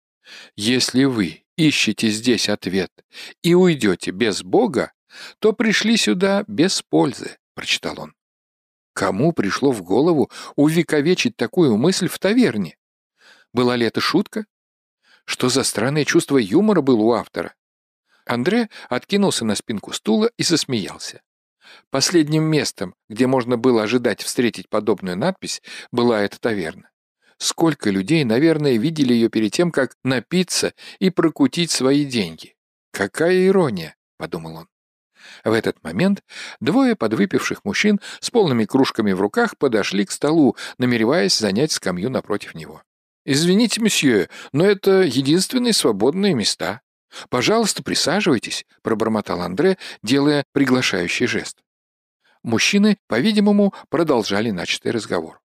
«Если 0.55 1.03
вы 1.03 1.43
ищете 1.57 2.11
здесь 2.11 2.49
ответ 2.49 2.93
и 3.43 3.55
уйдете 3.55 4.13
без 4.13 4.45
Бога, 4.45 4.93
то 5.41 5.53
пришли 5.53 5.97
сюда 5.97 6.45
без 6.47 6.83
пользы»,— 6.83 7.39
прочитал 7.55 7.99
он. 7.99 8.15
Кому 8.93 9.33
пришло 9.33 9.73
в 9.73 9.83
голову 9.83 10.31
увековечить 10.55 11.37
такую 11.37 11.77
мысль 11.77 12.07
в 12.07 12.21
таверне? 12.21 12.77
Была 13.53 13.75
ли 13.75 13.85
это 13.85 14.01
шутка? 14.01 14.47
Что 15.25 15.49
за 15.49 15.65
странное 15.65 16.05
чувство 16.05 16.39
юмора 16.39 16.83
было 16.83 17.01
у 17.03 17.13
автора? 17.13 17.55
Андре 18.31 18.69
откинулся 18.89 19.45
на 19.45 19.57
спинку 19.57 19.93
стула 19.93 20.31
и 20.37 20.45
засмеялся. 20.45 21.21
Последним 21.91 22.45
местом, 22.45 22.95
где 23.09 23.27
можно 23.27 23.57
было 23.57 23.83
ожидать 23.83 24.23
встретить 24.23 24.69
подобную 24.69 25.17
надпись, 25.17 25.63
была 25.91 26.23
эта 26.23 26.39
таверна. 26.39 26.91
Сколько 27.39 27.91
людей, 27.91 28.23
наверное, 28.23 28.77
видели 28.77 29.15
ее 29.15 29.31
перед 29.31 29.53
тем, 29.53 29.73
как 29.73 29.97
напиться 30.05 30.75
и 31.01 31.11
прокутить 31.11 31.73
свои 31.73 32.05
деньги. 32.05 32.55
«Какая 32.93 33.49
ирония!»— 33.49 33.97
подумал 34.17 34.59
он. 34.59 34.69
В 35.45 35.53
этот 35.53 35.83
момент 35.83 36.23
двое 36.61 36.95
подвыпивших 36.95 37.65
мужчин 37.65 38.01
с 38.21 38.31
полными 38.31 38.65
кружками 38.65 39.11
в 39.11 39.21
руках 39.21 39.59
подошли 39.59 40.05
к 40.05 40.13
столу, 40.13 40.57
намереваясь 40.79 41.37
занять 41.37 41.73
скамью 41.73 42.11
напротив 42.11 42.55
него. 42.55 42.83
«Извините, 43.25 43.81
месье, 43.81 44.29
но 44.53 44.65
это 44.65 45.03
единственные 45.03 45.73
свободные 45.73 46.35
места. 46.35 46.83
«Пожалуйста, 47.29 47.83
присаживайтесь»,— 47.83 48.65
пробормотал 48.83 49.41
Андре, 49.43 49.79
делая 50.03 50.45
приглашающий 50.53 51.27
жест. 51.27 51.59
Мужчины, 52.43 52.99
по-видимому, 53.07 53.75
продолжали 53.89 54.51
начатый 54.51 54.93
разговор. 54.93 55.41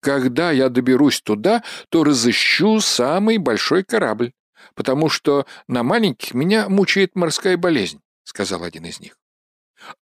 «Когда 0.00 0.50
я 0.50 0.68
доберусь 0.68 1.20
туда, 1.20 1.62
то 1.90 2.04
разыщу 2.04 2.80
самый 2.80 3.38
большой 3.38 3.82
корабль, 3.84 4.32
потому 4.74 5.08
что 5.08 5.46
на 5.68 5.82
маленьких 5.82 6.34
меня 6.34 6.68
мучает 6.68 7.14
морская 7.14 7.56
болезнь»,— 7.56 8.00
сказал 8.24 8.62
один 8.62 8.84
из 8.86 9.00
них. 9.00 9.18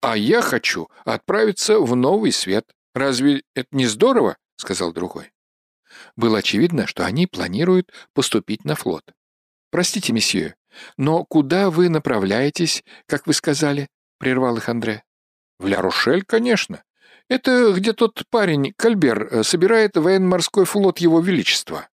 «А 0.01 0.17
я 0.17 0.41
хочу 0.43 0.89
отправиться 1.05 1.81
в 1.81 1.95
новый 1.97 2.33
свет. 2.33 2.73
Разве 2.95 3.43
это 3.55 3.69
не 3.73 3.87
здорово?»— 3.87 4.37
сказал 4.57 4.93
другой. 4.93 5.33
Было 6.17 6.39
очевидно, 6.39 6.87
что 6.87 7.05
они 7.05 7.27
планируют 7.27 7.93
поступить 8.15 8.65
на 8.65 8.75
флот. 8.75 9.05
«Простите, 9.71 10.13
месье, 10.13 10.55
«Но 10.97 11.25
куда 11.25 11.71
вы 11.71 11.89
направляетесь, 11.89 12.85
как 13.07 13.27
вы 13.27 13.35
сказали?»— 13.35 13.89
прервал 14.19 14.57
их 14.57 14.69
Андре. 14.69 15.03
«В 15.59 15.67
Ля-Рушель, 15.67 16.25
конечно. 16.25 16.83
Это 17.29 17.73
где 17.73 17.93
тот 17.93 18.23
парень, 18.31 18.73
Кальбер, 18.77 19.29
э, 19.31 19.43
собирает 19.43 19.97
военно-морской 19.97 20.65
флот 20.65 20.99
Его 20.99 21.21
Величества». 21.21 21.89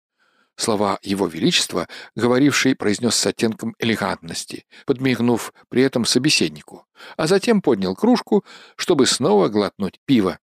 Слова 0.57 0.99
«Его 1.01 1.27
Величества», 1.27 1.87
говоривший, 2.15 2.75
произнес 2.75 3.15
с 3.15 3.25
оттенком 3.25 3.75
элегантности, 3.77 4.65
подмигнув 4.85 5.53
при 5.67 5.81
этом 5.81 6.05
собеседнику, 6.05 6.85
а 7.17 7.27
затем 7.27 7.61
поднял 7.61 7.93
кружку, 7.93 8.45
чтобы 8.77 9.05
снова 9.05 9.49
глотнуть 9.49 9.99
пиво. 10.05 10.39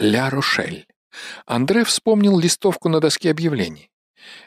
«Ля-Рошель». 0.00 0.86
Андре 1.46 1.84
вспомнил 1.84 2.38
листовку 2.40 2.88
на 2.88 2.98
доске 2.98 3.30
объявлений. 3.30 3.90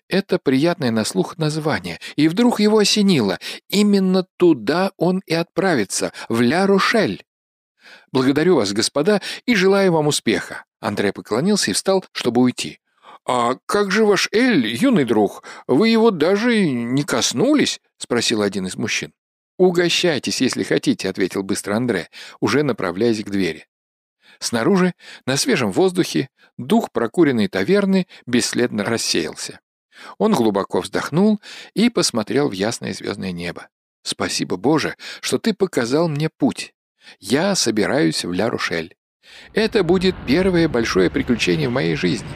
Это 0.08 0.39
приятное 0.39 0.91
на 0.91 1.03
слух 1.03 1.38
название, 1.38 1.99
и 2.15 2.27
вдруг 2.27 2.60
его 2.60 2.80
осенило. 2.80 3.39
Именно 3.69 4.25
туда 4.38 4.91
он 4.97 5.21
и 5.25 5.34
отправится, 5.34 6.13
в 6.30 6.41
Ля-Рошель. 6.41 7.23
«Благодарю 8.12 8.56
вас, 8.56 8.73
господа, 8.73 9.21
и 9.45 9.56
желаю 9.56 9.91
вам 9.91 10.08
успеха». 10.08 10.65
Андрей 10.80 11.12
поклонился 11.12 11.71
и 11.71 11.73
встал, 11.73 12.06
чтобы 12.12 12.41
уйти. 12.41 12.80
«А 13.25 13.58
как 13.65 13.91
же 13.91 14.06
ваш 14.06 14.30
Эль, 14.32 14.67
юный 14.67 15.03
друг? 15.03 15.43
Вы 15.67 15.89
его 15.89 16.12
даже 16.12 16.69
не 16.69 17.03
коснулись?»— 17.03 17.82
спросил 17.97 18.41
один 18.41 18.67
из 18.67 18.75
мужчин. 18.77 19.13
«Угощайтесь, 19.58 20.39
если 20.39 20.63
хотите»,— 20.63 21.10
ответил 21.10 21.43
быстро 21.43 21.75
Андре, 21.75 22.10
уже 22.39 22.63
направляясь 22.63 23.23
к 23.23 23.30
двери. 23.30 23.67
Снаружи, 24.39 24.93
на 25.26 25.38
свежем 25.38 25.71
воздухе, 25.71 26.30
дух 26.58 26.91
прокуренной 26.91 27.47
таверны 27.47 28.08
бесследно 28.26 28.84
рассеялся. 28.84 29.60
Он 30.17 30.34
глубоко 30.34 30.82
вздохнул 30.82 31.41
и 31.73 31.89
посмотрел 31.89 32.50
в 32.50 32.54
ясное 32.54 32.93
звездное 32.93 33.32
небо. 33.32 33.67
«Спасибо, 34.04 34.58
Боже, 34.58 34.95
что 35.21 35.38
ты 35.38 35.54
показал 35.54 36.08
мне 36.08 36.30
путь. 36.30 36.73
Я 37.19 37.56
собираюсь 37.56 38.23
в 38.23 38.32
Ля-Рушель. 38.32 38.95
Это 39.54 39.84
будет 39.84 40.15
первое 40.26 40.69
большое 40.69 41.10
приключение 41.10 41.67
в 41.69 41.73
моей 41.73 41.95
жизни». 41.95 42.30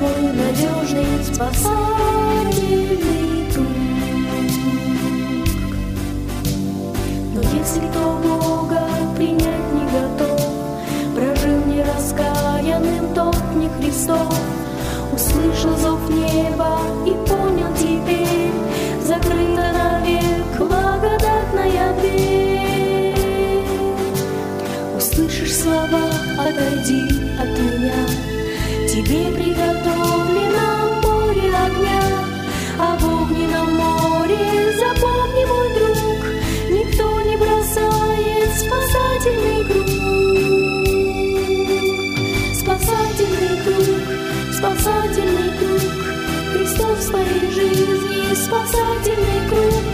Твой 0.00 0.32
надежный 0.32 1.22
спасательный 1.22 3.44
круг. 3.52 3.68
Но 7.34 7.40
если 7.42 7.80
кто 7.90 8.18
Бога 8.24 8.80
принять 9.14 9.68
не 9.74 9.84
готов, 9.92 10.40
прожил 11.14 11.60
не 11.66 11.82
раскаянным, 11.82 13.12
тот 13.14 13.36
не 13.54 13.68
Христов, 13.78 14.34
услышал 15.12 15.76
зов 15.76 16.00
неба 16.08 16.78
и 17.04 17.12
понял 17.28 17.70
теперь, 17.76 18.54
закрыта 19.04 19.70
навек 19.74 20.58
благодатная 20.58 21.92
дверь. 22.00 23.14
Услышишь 24.96 25.56
слова 25.56 26.08
«Отойди 26.38 27.02
от 27.38 27.50
меня», 27.58 28.06
тебе 28.90 29.30
приготовлено 29.30 31.00
море 31.00 31.48
огня, 31.54 32.02
а 32.76 32.96
в 32.98 33.04
огненном 33.22 33.76
море 33.76 34.74
запомни, 34.76 35.44
мой 35.46 35.68
друг, 35.78 36.20
никто 36.68 37.20
не 37.20 37.36
бросает 37.36 38.50
спасательный 38.58 39.64
круг. 39.64 39.86
Спасательный 42.52 43.56
круг, 43.62 44.02
спасательный 44.58 45.50
круг, 45.56 45.92
Христос 46.52 46.98
в 46.98 47.02
своей 47.02 47.46
жизни, 47.52 48.34
спасательный 48.34 49.40
круг. 49.48 49.84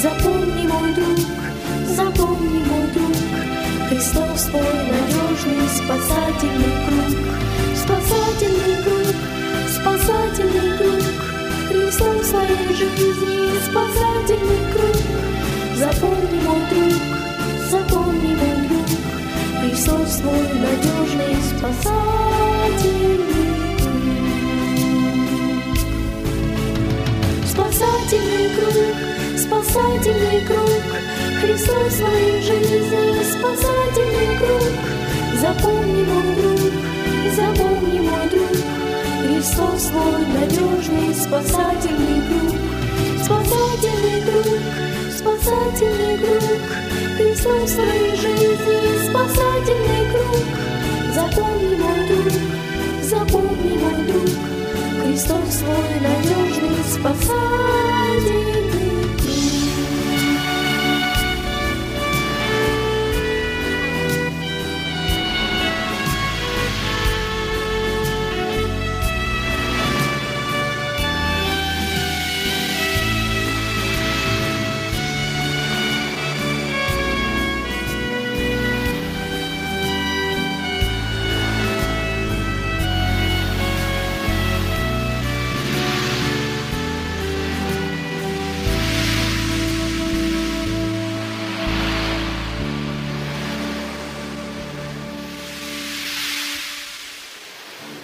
Запомни, 0.00 0.66
мой 0.66 0.94
друг, 0.94 1.18
запомни, 1.94 2.64
мой 2.64 2.86
друг, 2.94 3.16
Христос 3.90 4.44
твой 4.44 4.62
надежный 4.88 5.68
спасательный 5.68 6.74
круг. 6.86 7.30
Спасательный 7.90 8.76
круг, 8.84 9.16
спасательный 9.68 10.70
круг, 10.78 11.02
Христос 11.68 12.16
в 12.20 12.24
своей 12.24 12.72
жизни, 12.72 13.58
спасательный 13.68 14.62
круг. 14.72 14.98
Запомни, 15.76 16.38
мой 16.46 16.62
друг, 16.70 17.02
запомни, 17.68 18.32
мой 18.36 18.56
друг, 18.68 18.88
Христос 19.60 20.10
твой 20.18 20.44
надежный 20.60 21.34
спасательный 21.50 23.16
круг. 23.26 23.58
Спасательный 27.44 28.48
круг, 28.54 28.96
спасательный 29.36 30.40
круг, 30.46 30.84
Христос 31.42 31.92
в 31.92 31.96
своей 31.96 32.38
жизни, 32.40 33.24
спасательный 33.32 34.30
круг. 34.38 34.74
Запомни, 35.40 36.02
мой 36.04 36.28
друг, 36.36 36.59
свой 39.90 40.24
надежный 40.34 41.14
спасательный 41.14 42.22
круг. 42.28 42.54
Спасательный 43.24 44.20
круг, 44.22 44.62
спасательный 45.16 46.18
круг, 46.18 46.62
Христос 47.16 47.62
в 47.62 47.74
своей 47.74 48.16
жизни, 48.16 49.10
спасательный 49.10 50.04
круг. 50.12 50.46
Запомни, 51.14 51.74
мой 51.76 52.08
друг, 52.08 52.32
запомни, 53.02 53.78
мой 53.78 54.06
друг, 54.06 54.30
Христос 55.02 55.54
свой 55.58 56.00
надежный 56.00 56.39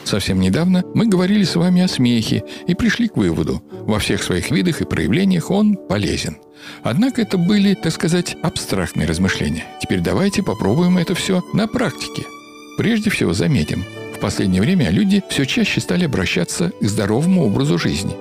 Совсем 0.06 0.38
недавно 0.38 0.84
мы 0.94 1.08
говорили 1.08 1.42
с 1.42 1.56
вами 1.56 1.82
о 1.82 1.88
смехе 1.88 2.44
и 2.68 2.76
пришли 2.76 3.08
к 3.08 3.16
выводу, 3.16 3.60
во 3.72 3.98
всех 3.98 4.22
своих 4.22 4.52
видах 4.52 4.80
и 4.80 4.84
проявлениях 4.84 5.50
он 5.50 5.74
полезен. 5.74 6.36
Однако 6.84 7.22
это 7.22 7.36
были, 7.36 7.74
так 7.74 7.92
сказать, 7.92 8.36
абстрактные 8.40 9.08
размышления. 9.08 9.64
Теперь 9.82 9.98
давайте 9.98 10.44
попробуем 10.44 10.96
это 10.96 11.16
все 11.16 11.42
на 11.52 11.66
практике. 11.66 12.22
Прежде 12.78 13.10
всего 13.10 13.32
заметим, 13.32 13.84
в 14.16 14.20
последнее 14.20 14.62
время 14.62 14.90
люди 14.90 15.24
все 15.28 15.44
чаще 15.44 15.80
стали 15.80 16.04
обращаться 16.04 16.70
к 16.80 16.84
здоровому 16.84 17.44
образу 17.44 17.76
жизни. 17.76 18.14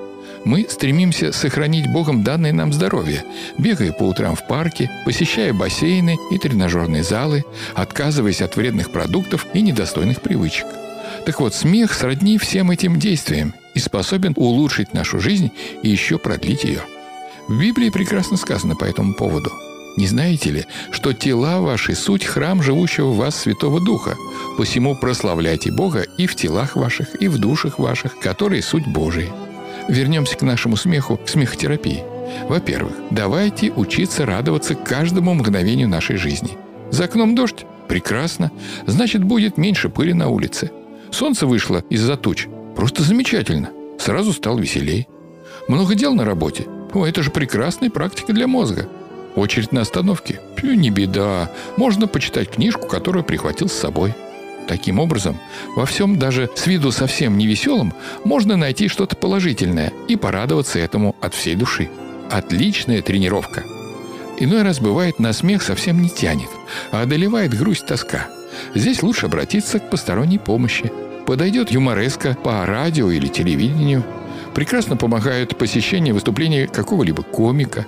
Мы 0.43 0.65
стремимся 0.67 1.31
сохранить 1.31 1.91
Богом 1.91 2.23
данное 2.23 2.51
нам 2.51 2.73
здоровье, 2.73 3.23
бегая 3.59 3.91
по 3.91 4.03
утрам 4.03 4.35
в 4.35 4.47
парке, 4.47 4.89
посещая 5.05 5.53
бассейны 5.53 6.17
и 6.31 6.39
тренажерные 6.39 7.03
залы, 7.03 7.43
отказываясь 7.75 8.41
от 8.41 8.55
вредных 8.55 8.91
продуктов 8.91 9.45
и 9.53 9.61
недостойных 9.61 10.21
привычек– 10.21 10.65
так 11.25 11.39
вот, 11.39 11.55
смех 11.55 11.93
сродни 11.93 12.37
всем 12.37 12.69
этим 12.69 12.99
действиям 12.99 13.55
и 13.73 13.79
способен 13.79 14.33
улучшить 14.35 14.93
нашу 14.93 15.19
жизнь 15.19 15.51
и 15.81 15.89
еще 15.89 16.19
продлить 16.19 16.63
ее. 16.63 16.81
В 17.47 17.59
Библии 17.59 17.89
прекрасно 17.89 18.37
сказано 18.37 18.75
по 18.75 18.85
этому 18.85 19.15
поводу. 19.15 19.51
Не 19.97 20.07
знаете 20.07 20.51
ли, 20.51 20.65
что 20.91 21.13
тела 21.13 21.61
ваши– 21.61 21.95
суть 21.95 22.25
храм 22.25 22.61
живущего 22.61 23.07
в 23.07 23.17
вас 23.17 23.35
Святого 23.35 23.79
Духа? 23.79 24.15
Посему 24.57 24.95
прославляйте 24.95 25.71
Бога 25.71 26.05
и 26.17 26.27
в 26.27 26.35
телах 26.35 26.75
ваших, 26.75 27.19
и 27.21 27.27
в 27.27 27.39
душах 27.39 27.79
ваших, 27.79 28.19
которые 28.19 28.61
суть 28.61 28.85
Божии. 28.85 29.31
Вернемся 29.87 30.35
к 30.35 30.41
нашему 30.41 30.75
смеху, 30.75 31.17
к 31.17 31.29
смехотерапии. 31.29 32.03
Во-первых, 32.49 32.93
давайте 33.09 33.71
учиться 33.71 34.25
радоваться 34.25 34.75
каждому 34.75 35.33
мгновению 35.33 35.87
нашей 35.87 36.17
жизни. 36.17 36.57
За 36.91 37.05
окном 37.05 37.33
дождь? 37.33 37.65
Прекрасно. 37.87 38.51
Значит, 38.85 39.23
будет 39.23 39.57
меньше 39.57 39.89
пыли 39.89 40.13
на 40.13 40.27
улице– 40.27 40.71
Солнце 41.15 41.47
вышло 41.47 41.81
из-за 41.89 42.17
туч. 42.17 42.47
Просто 42.75 43.01
замечательно. 43.01 43.69
Сразу 43.97 44.33
стал 44.33 44.57
веселей. 44.57 45.07
Много 45.69 45.95
дел 45.95 46.13
на 46.13 46.25
работе. 46.25 46.65
О, 46.93 47.05
это 47.05 47.23
же 47.23 47.31
прекрасная 47.31 47.89
практика 47.89 48.33
для 48.33 48.47
мозга. 48.47 48.89
Очередь 49.37 49.71
на 49.71 49.79
остановке. 49.79 50.41
Пью, 50.57 50.73
не 50.73 50.89
беда. 50.89 51.49
Можно 51.77 52.07
почитать 52.07 52.49
книжку, 52.49 52.89
которую 52.89 53.23
прихватил 53.23 53.69
с 53.69 53.79
собой. 53.79 54.13
Таким 54.67 54.99
образом, 54.99 55.39
во 55.77 55.85
всем 55.85 56.19
даже 56.19 56.49
с 56.53 56.67
виду 56.67 56.91
совсем 56.91 57.37
не 57.37 57.47
веселым 57.47 57.93
можно 58.25 58.57
найти 58.57 58.89
что-то 58.89 59.15
положительное 59.15 59.93
и 60.09 60.17
порадоваться 60.17 60.79
этому 60.79 61.15
от 61.21 61.33
всей 61.33 61.55
души. 61.55 61.89
Отличная 62.29 63.01
тренировка. 63.01 63.63
Иной 64.37 64.63
раз 64.63 64.81
бывает 64.81 65.17
на 65.19 65.31
смех 65.31 65.63
совсем 65.63 66.01
не 66.01 66.09
тянет, 66.09 66.49
а 66.91 67.03
одолевает 67.03 67.57
грусть 67.57 67.85
тоска. 67.85 68.27
Здесь 68.73 69.01
лучше 69.01 69.27
обратиться 69.27 69.79
к 69.79 69.89
посторонней 69.89 70.39
помощи– 70.39 70.91
Подойдет 71.25 71.71
юмореска 71.71 72.37
по 72.43 72.65
радио 72.65 73.09
или 73.09 73.27
телевидению. 73.27 74.03
Прекрасно 74.53 74.95
помогают 74.95 75.57
посещение 75.57 76.13
выступления 76.13 76.67
какого-либо 76.67 77.23
комика. 77.23 77.85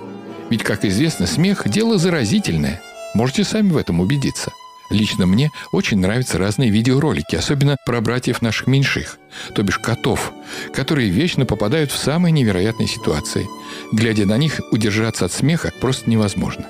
Ведь, 0.50 0.64
как 0.64 0.84
известно, 0.84 1.26
смех– 1.26 1.62
дело 1.66 1.98
заразительное. 1.98 2.80
Можете 3.14 3.44
сами 3.44 3.70
в 3.70 3.76
этом 3.76 4.00
убедиться. 4.00 4.52
Лично 4.90 5.26
мне 5.26 5.50
очень 5.70 5.98
нравятся 5.98 6.38
разные 6.38 6.70
видеоролики, 6.70 7.36
особенно 7.36 7.76
про 7.84 8.00
братьев 8.00 8.40
наших 8.40 8.66
меньших, 8.66 9.18
то 9.54 9.62
бишь 9.62 9.78
котов, 9.78 10.32
которые 10.72 11.10
вечно 11.10 11.44
попадают 11.44 11.92
в 11.92 11.98
самые 11.98 12.32
невероятные 12.32 12.88
ситуации. 12.88 13.46
Глядя 13.92 14.24
на 14.24 14.38
них, 14.38 14.60
удержаться 14.72 15.26
от 15.26 15.32
смеха 15.32 15.72
просто 15.80 16.08
невозможно. 16.08 16.66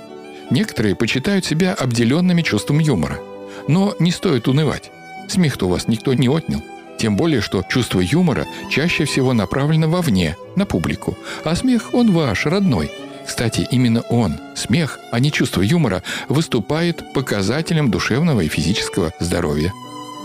Некоторые 0.51 0.97
почитают 0.97 1.45
себя 1.45 1.75
обделенными 1.75 2.43
чувством 2.43 2.81
юмора. 2.81 3.21
Но 3.69 3.95
не 4.01 4.11
стоит 4.11 4.49
унывать. 4.49 4.91
Смех-то 5.29 5.67
у 5.67 5.69
вас 5.69 5.89
никто 5.89 6.15
не 6.15 6.29
отнял. 6.29 6.63
Тем 6.99 7.17
более, 7.17 7.41
что 7.41 7.63
чувство 7.69 8.01
юмора 8.01 8.47
чаще 8.71 9.05
всего 9.05 9.33
направлено 9.33 9.89
вовне, 9.89 10.37
на 10.57 10.67
публику. 10.67 11.17
А 11.45 11.55
смех, 11.55 11.91
он 11.95 12.13
ваш, 12.13 12.47
родной. 12.47 12.91
Кстати, 13.25 13.69
именно 13.71 14.01
он, 14.09 14.39
смех, 14.57 14.99
а 15.13 15.21
не 15.21 15.31
чувство 15.31 15.61
юмора, 15.61 16.03
выступает 16.29 17.13
показателем 17.13 17.91
душевного 17.91 18.41
и 18.41 18.49
физического 18.49 19.13
здоровья. 19.21 19.73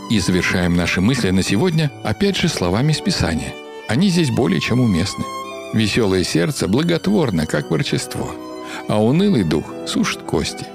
И 0.09 0.19
завершаем 0.19 0.75
наши 0.75 1.01
мысли 1.01 1.29
на 1.29 1.43
сегодня 1.43 1.91
опять 2.03 2.37
же 2.37 2.47
словами 2.47 2.91
из 2.91 3.01
Писания. 3.01 3.53
они 3.89 4.09
здесь 4.09 4.31
более 4.31 4.61
чем 4.61 4.79
уместны. 4.79 5.25
Веселое 5.73 6.23
сердце 6.23 6.67
благотворно, 6.67 7.45
как 7.45 7.69
ворчество, 7.69 8.31
а 8.87 9.03
унылый 9.03 9.43
дух 9.43 9.65
сушит 9.85 10.23
кости. 10.23 10.65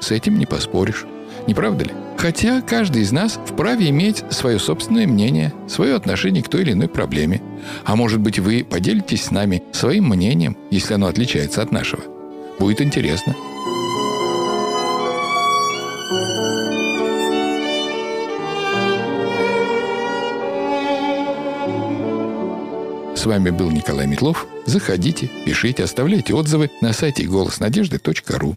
С 0.00 0.10
этим 0.12 0.38
не 0.38 0.46
поспоришь. 0.46 1.04
Не 1.46 1.54
правда 1.54 1.84
ли? 1.84 1.92
Хотя 2.26 2.60
каждый 2.60 3.02
из 3.02 3.12
нас 3.12 3.38
вправе 3.46 3.88
иметь 3.90 4.24
свое 4.30 4.58
собственное 4.58 5.06
мнение, 5.06 5.54
свое 5.68 5.94
отношение 5.94 6.42
к 6.42 6.48
той 6.48 6.62
или 6.62 6.72
иной 6.72 6.88
проблеме. 6.88 7.40
А 7.84 7.94
может 7.94 8.18
быть, 8.18 8.40
вы 8.40 8.66
поделитесь 8.68 9.26
с 9.26 9.30
нами 9.30 9.62
своим 9.70 10.08
мнением, 10.08 10.56
если 10.72 10.94
оно 10.94 11.06
отличается 11.06 11.62
от 11.62 11.70
нашего. 11.70 12.02
Будет 12.58 12.80
интересно. 12.80 13.36
С 23.14 23.24
вами 23.24 23.50
был 23.50 23.70
Николай 23.70 24.08
Метлов. 24.08 24.48
Заходите, 24.64 25.30
пишите, 25.44 25.84
оставляйте 25.84 26.34
отзывы 26.34 26.72
на 26.80 26.92
сайте 26.92 27.22
голоснадежды.ру. 27.22 28.56